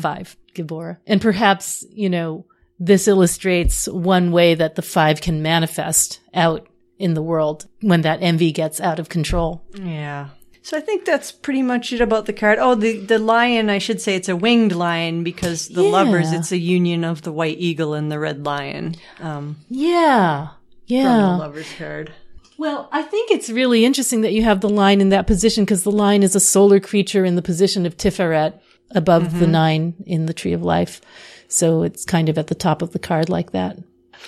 [0.00, 0.98] Five, Geburah.
[1.06, 2.44] And perhaps, you know,
[2.78, 8.22] this illustrates one way that the five can manifest out in the world when that
[8.22, 9.64] envy gets out of control.
[9.74, 10.28] Yeah.
[10.62, 12.58] So I think that's pretty much it about the card.
[12.58, 15.90] Oh, the the lion, I should say it's a winged lion because the Yeah.
[15.90, 18.94] lovers, it's a union of the white eagle and the red lion.
[19.20, 20.48] Um, Yeah.
[20.86, 21.36] Yeah.
[21.36, 22.12] lovers card.
[22.56, 25.82] Well, I think it's really interesting that you have the line in that position because
[25.82, 28.60] the line is a solar creature in the position of Tiferet
[28.92, 29.52] above the mm-hmm.
[29.52, 31.00] nine in the Tree of Life.
[31.48, 33.78] So it's kind of at the top of the card like that.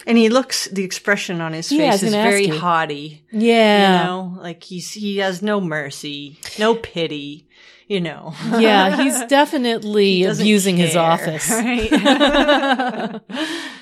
[0.06, 3.24] And he looks, the expression on his Yeah, face is very haughty.
[3.30, 3.98] Yeah.
[3.98, 7.48] You know, like he's, he has no mercy, no pity,
[7.86, 8.34] you know.
[8.58, 11.48] yeah, he's definitely Doesn't abusing his office.
[11.48, 11.90] Right.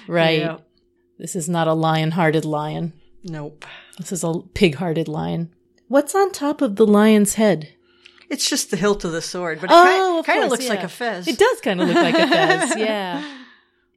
[0.06, 0.60] Right.
[1.18, 2.92] This is not a lion hearted lion.
[3.22, 3.64] Nope.
[3.98, 5.52] This is a pig hearted lion.
[5.88, 7.68] What's on top of the lion's head?
[8.30, 10.68] It's just the hilt of the sword, but it Oh, of kind of course, looks
[10.68, 11.28] like a fez.
[11.28, 13.38] It does kind of look like a fez, yeah.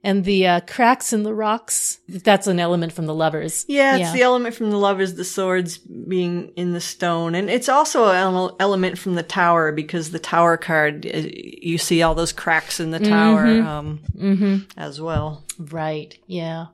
[0.03, 3.65] And the uh, cracks in the rocks, that's an element from the lovers.
[3.68, 7.36] Yeah, it's the element from the lovers, the swords being in the stone.
[7.36, 12.03] And it's also an element from the tower because the tower card, uh, you see
[12.03, 15.43] all those cracks in the tower um, as well.
[15.57, 16.68] Right, yeah.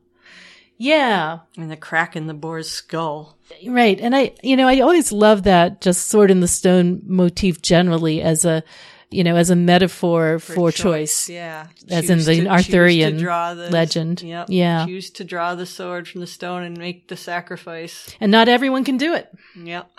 [0.77, 3.37] Yeah, And the crack in the boar's skull.
[3.67, 3.99] right.
[4.01, 8.21] And I, you know, I always love that just sword in the stone motif generally
[8.21, 8.63] as a,
[9.11, 11.29] you know, as a metaphor for, choice.
[11.29, 11.67] Yeah.
[11.89, 14.21] As in the to- Arthurian the- legend.
[14.23, 14.47] Yep.
[14.49, 14.85] Yeah.
[14.85, 18.09] Choose to draw the sword from the stone and make the sacrifice.
[18.19, 19.29] And not everyone can do it.
[19.55, 19.89] Yep.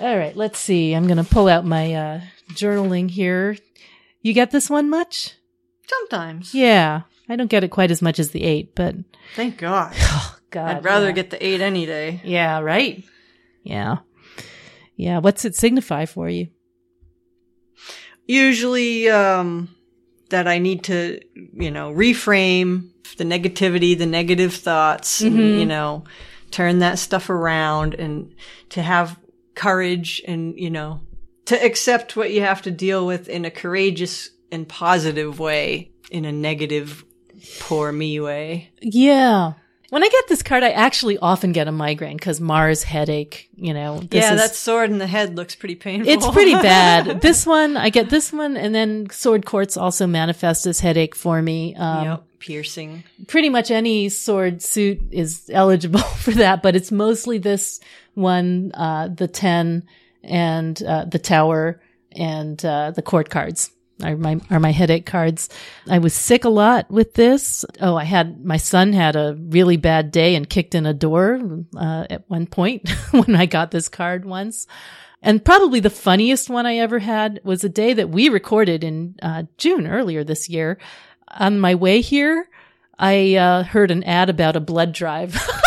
[0.00, 0.92] All right, let's see.
[0.94, 2.20] I'm going to pull out my uh,
[2.52, 3.56] journaling here.
[4.22, 5.34] You get this one much?
[5.88, 6.52] Sometimes.
[6.54, 7.02] Yeah.
[7.28, 8.94] I don't get it quite as much as the eight, but
[9.34, 9.94] Thank God.
[10.50, 10.76] God.
[10.76, 11.12] I'd rather yeah.
[11.12, 12.20] get the eight any day.
[12.24, 13.04] Yeah, right.
[13.64, 13.96] Yeah.
[14.96, 15.18] Yeah.
[15.18, 16.48] What's it signify for you?
[18.26, 19.68] usually um
[20.30, 25.38] that I need to, you know, reframe the negativity, the negative thoughts, Mm-hmm.
[25.60, 26.02] you know,
[26.50, 28.34] turn that stuff around and
[28.70, 29.16] to have
[29.54, 31.00] courage and, you know,
[31.44, 36.24] to accept what you have to deal with in a courageous and positive way, in
[36.24, 37.04] a negative,
[37.60, 38.70] poor me way.
[38.80, 39.54] Yeah.
[39.90, 43.72] When I get this card, I actually often get a migraine because Mars headache, you
[43.72, 44.00] know.
[44.00, 46.12] this yeah, is- that sword in the head looks pretty painful.
[46.12, 47.20] It's pretty bad.
[47.20, 51.40] this one, I get this one, and then sword courts also manifests as headache for
[51.40, 51.76] me.
[51.76, 53.04] Um, yep, piercing.
[53.28, 57.78] pretty much any sword suit is eligible for that, but it's mostly this
[58.14, 59.84] one, uh, the 10
[60.24, 61.80] and, uh, the tower
[62.10, 63.70] and, uh, the court cards
[64.02, 65.48] are my, are my headache cards.
[65.88, 67.64] I was sick a lot with this.
[67.80, 71.40] Oh, I had, my son had a really bad day and kicked in a door,
[71.76, 74.66] uh, at one point when I got this card once.
[75.22, 79.16] And probably the funniest one I ever had was a day that we recorded in
[79.22, 80.78] uh, June earlier this year.
[81.28, 82.48] On my way here,
[82.98, 85.34] I uh, heard an ad about a blood drive,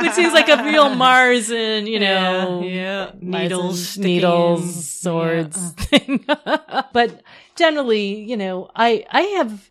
[0.00, 6.24] which seems like a real Mars and you know, yeah, Mars needles, needles, swords thing.
[6.92, 7.22] but
[7.56, 9.70] generally, you know, I I have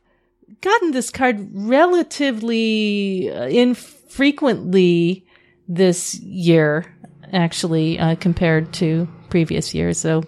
[0.62, 5.26] gotten this card relatively uh, infrequently
[5.68, 6.94] this year,
[7.32, 10.00] actually, uh, compared to previous years.
[10.00, 10.24] So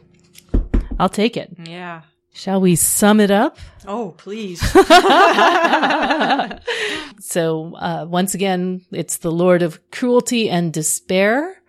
[0.99, 1.55] I'll take it.
[1.65, 2.01] Yeah.
[2.35, 3.57] Shall we sum it up?
[3.87, 4.61] Oh, please.
[7.21, 11.61] So, uh, once again, it's the Lord of Cruelty and Despair.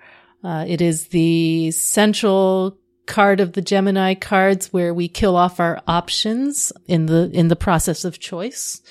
[0.44, 5.80] Uh, it is the central card of the Gemini cards where we kill off our
[5.86, 8.82] options in the, in the process of choice.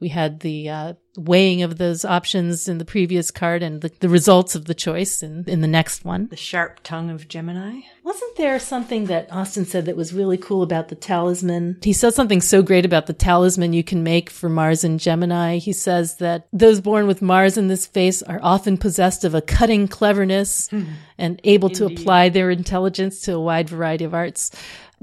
[0.00, 4.08] We had the, uh, weighing of those options in the previous card and the, the
[4.08, 6.26] results of the choice in, in the next one.
[6.28, 7.80] the sharp tongue of Gemini.
[8.02, 11.78] Wasn't there something that Austin said that was really cool about the talisman?
[11.82, 15.58] He said something so great about the talisman you can make for Mars and Gemini.
[15.58, 19.40] He says that those born with Mars in this face are often possessed of a
[19.42, 20.68] cutting cleverness
[21.16, 24.50] and able to apply their intelligence to a wide variety of arts.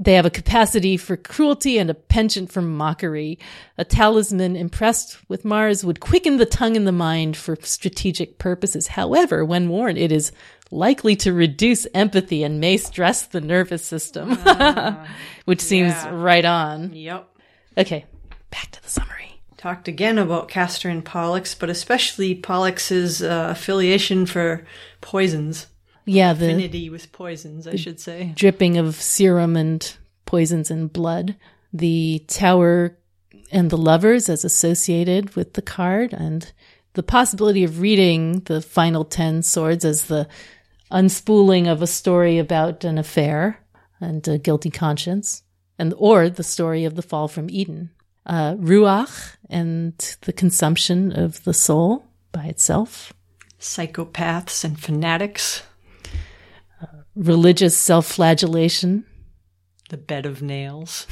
[0.02, 3.38] They have a capacity for cruelty and a penchant for mockery.
[3.78, 8.88] A talisman impressed with Mars would quicken the tongue and the mind for strategic purposes.
[8.88, 10.32] However, when worn, it is
[10.72, 14.36] likely to reduce empathy and may stress the nervous system,
[15.44, 16.10] which seems yeah.
[16.12, 16.92] right on.
[16.92, 17.28] Yep.
[17.78, 18.04] Okay,
[18.50, 19.40] back to the summary.
[19.56, 24.66] Talked again about Castor and Pollux, but especially Pollux's uh, affiliation for
[25.00, 25.68] poisons.
[26.04, 28.32] Yeah, the Affinity with poisons, I should say.
[28.34, 29.96] dripping of serum and
[30.26, 31.36] poisons and blood.
[31.72, 32.98] The tower
[33.50, 36.52] and the lovers as associated with the card and
[36.94, 40.28] the possibility of reading the final 10 swords as the
[40.90, 43.58] unspooling of a story about an affair
[44.00, 45.42] and a guilty conscience
[45.78, 47.90] and or the story of the fall from Eden.
[48.26, 53.12] Uh, Ruach and the consumption of the soul by itself.
[53.58, 55.62] Psychopaths and fanatics.
[57.14, 59.04] Religious self-flagellation.
[59.90, 61.06] The bed of nails.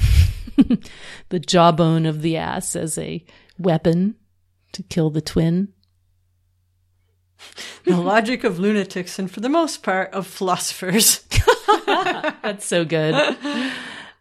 [1.29, 3.23] the jawbone of the ass as a
[3.59, 4.15] weapon
[4.73, 5.69] to kill the twin.
[7.85, 11.23] the logic of lunatics, and for the most part, of philosophers.
[11.85, 13.15] That's so good.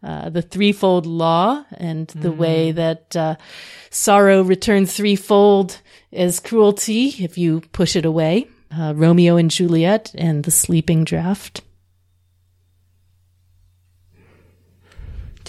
[0.03, 3.37] Uh, the threefold law and the way that uh,
[3.91, 5.79] sorrow returns threefold
[6.13, 8.49] as cruelty if you push it away.
[8.75, 11.63] Uh, Romeo and Juliet and the sleeping draft.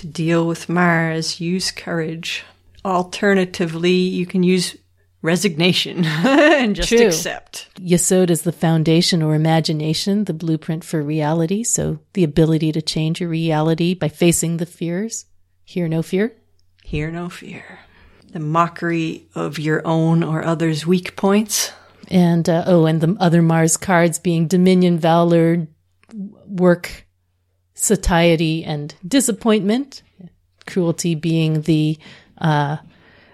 [0.02, 2.44] To deal with Mars, use courage.
[2.84, 4.76] Alternatively, you can use
[5.22, 7.06] resignation and just True.
[7.06, 7.70] accept.
[7.80, 11.64] Yesod is the foundation or imagination, the blueprint for reality.
[11.64, 15.26] So the ability to change your reality by facing the fears.
[15.64, 16.36] Hear no fear.
[16.84, 17.80] Hear no fear.
[18.32, 21.72] The mockery of your own or others' weak points.
[22.08, 25.68] And, uh, oh, and the other Mars cards being Dominion, Valor,
[26.48, 27.06] Work,
[27.82, 30.04] Satiety, and Disappointment.
[30.68, 31.98] Cruelty being the,
[32.38, 32.78] uh,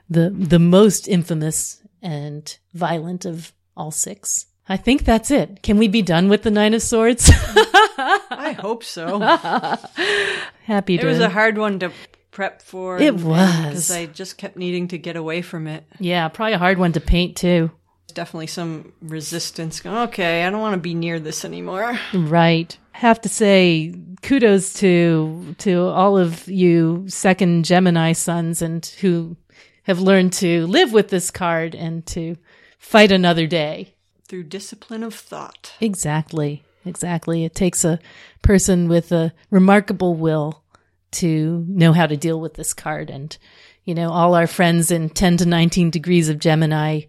[0.10, 4.46] the, the most infamous and violent of all six.
[4.70, 5.62] I think that's it.
[5.64, 7.30] Can we be done with the Nine of Swords?
[7.36, 9.20] I hope so.
[10.64, 11.08] Happy to It to.
[11.08, 11.92] was a hard one to
[12.32, 12.98] prep for.
[13.00, 13.64] It was.
[13.66, 15.84] Because I just kept needing to get away from it.
[16.00, 17.72] yeah, probably a hard one to paint too.
[18.18, 19.80] Definitely some resistance.
[19.80, 22.00] Going, okay, I don't want to be near this anymore.
[22.16, 22.76] Right.
[22.94, 23.94] Have to say
[24.24, 29.38] kudos to to all of you second Gemini suns and who
[29.84, 32.38] have learned to live with this card and to
[32.80, 33.94] fight another day.
[34.28, 35.74] Through discipline of thought.
[35.80, 36.64] Exactly.
[36.86, 37.46] Exactly.
[37.46, 38.00] It takes a
[38.42, 40.64] person with a remarkable will
[41.12, 43.12] to know how to deal with this card.
[43.12, 43.38] And,
[43.86, 47.02] you know, all our friends in 10 to 19 degrees of Gemini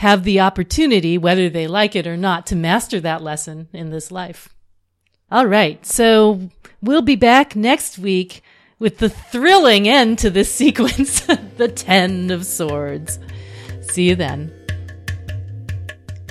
[0.00, 4.10] have the opportunity, whether they like it or not, to master that lesson in this
[4.10, 4.48] life.
[5.30, 5.84] All right.
[5.84, 6.48] So
[6.80, 8.42] we'll be back next week
[8.78, 13.18] with the thrilling end to this sequence, the 10 of swords.
[13.82, 14.50] See you then.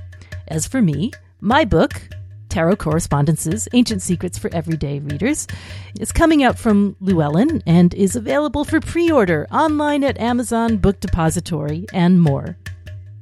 [0.49, 2.11] As for me, my book,
[2.49, 5.47] Tarot Correspondences Ancient Secrets for Everyday Readers,
[6.01, 11.01] is coming out from Llewellyn and is available for pre order online at Amazon Book
[11.01, 12.59] Depository and more.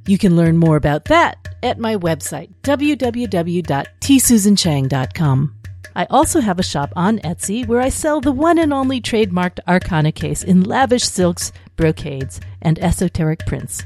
[0.07, 5.55] You can learn more about that at my website, www.tsusanchang.com.
[5.97, 9.59] I also have a shop on Etsy where I sell the one and only trademarked
[9.67, 13.85] Arcana case in lavish silks, brocades, and esoteric prints,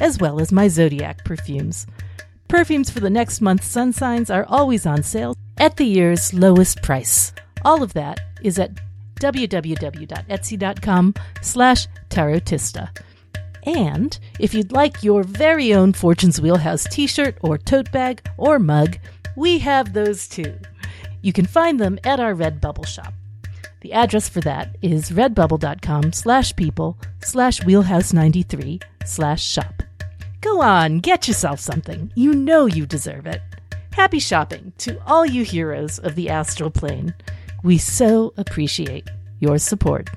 [0.00, 1.86] as well as my Zodiac perfumes.
[2.48, 6.82] Perfumes for the next month's sun signs are always on sale at the year's lowest
[6.82, 7.32] price.
[7.64, 8.72] All of that is at
[9.16, 12.90] www.etsy.com slash tarotista.
[13.64, 18.58] And if you'd like your very own Fortune's Wheelhouse t shirt or tote bag or
[18.58, 18.98] mug,
[19.36, 20.58] we have those too.
[21.22, 23.14] You can find them at our Redbubble shop.
[23.80, 29.83] The address for that is redbubble.com slash people slash wheelhouse93 slash shop.
[30.44, 32.12] Go on, get yourself something.
[32.14, 33.40] You know you deserve it.
[33.94, 37.14] Happy shopping to all you heroes of the astral plane.
[37.62, 39.08] We so appreciate
[39.40, 40.10] your support.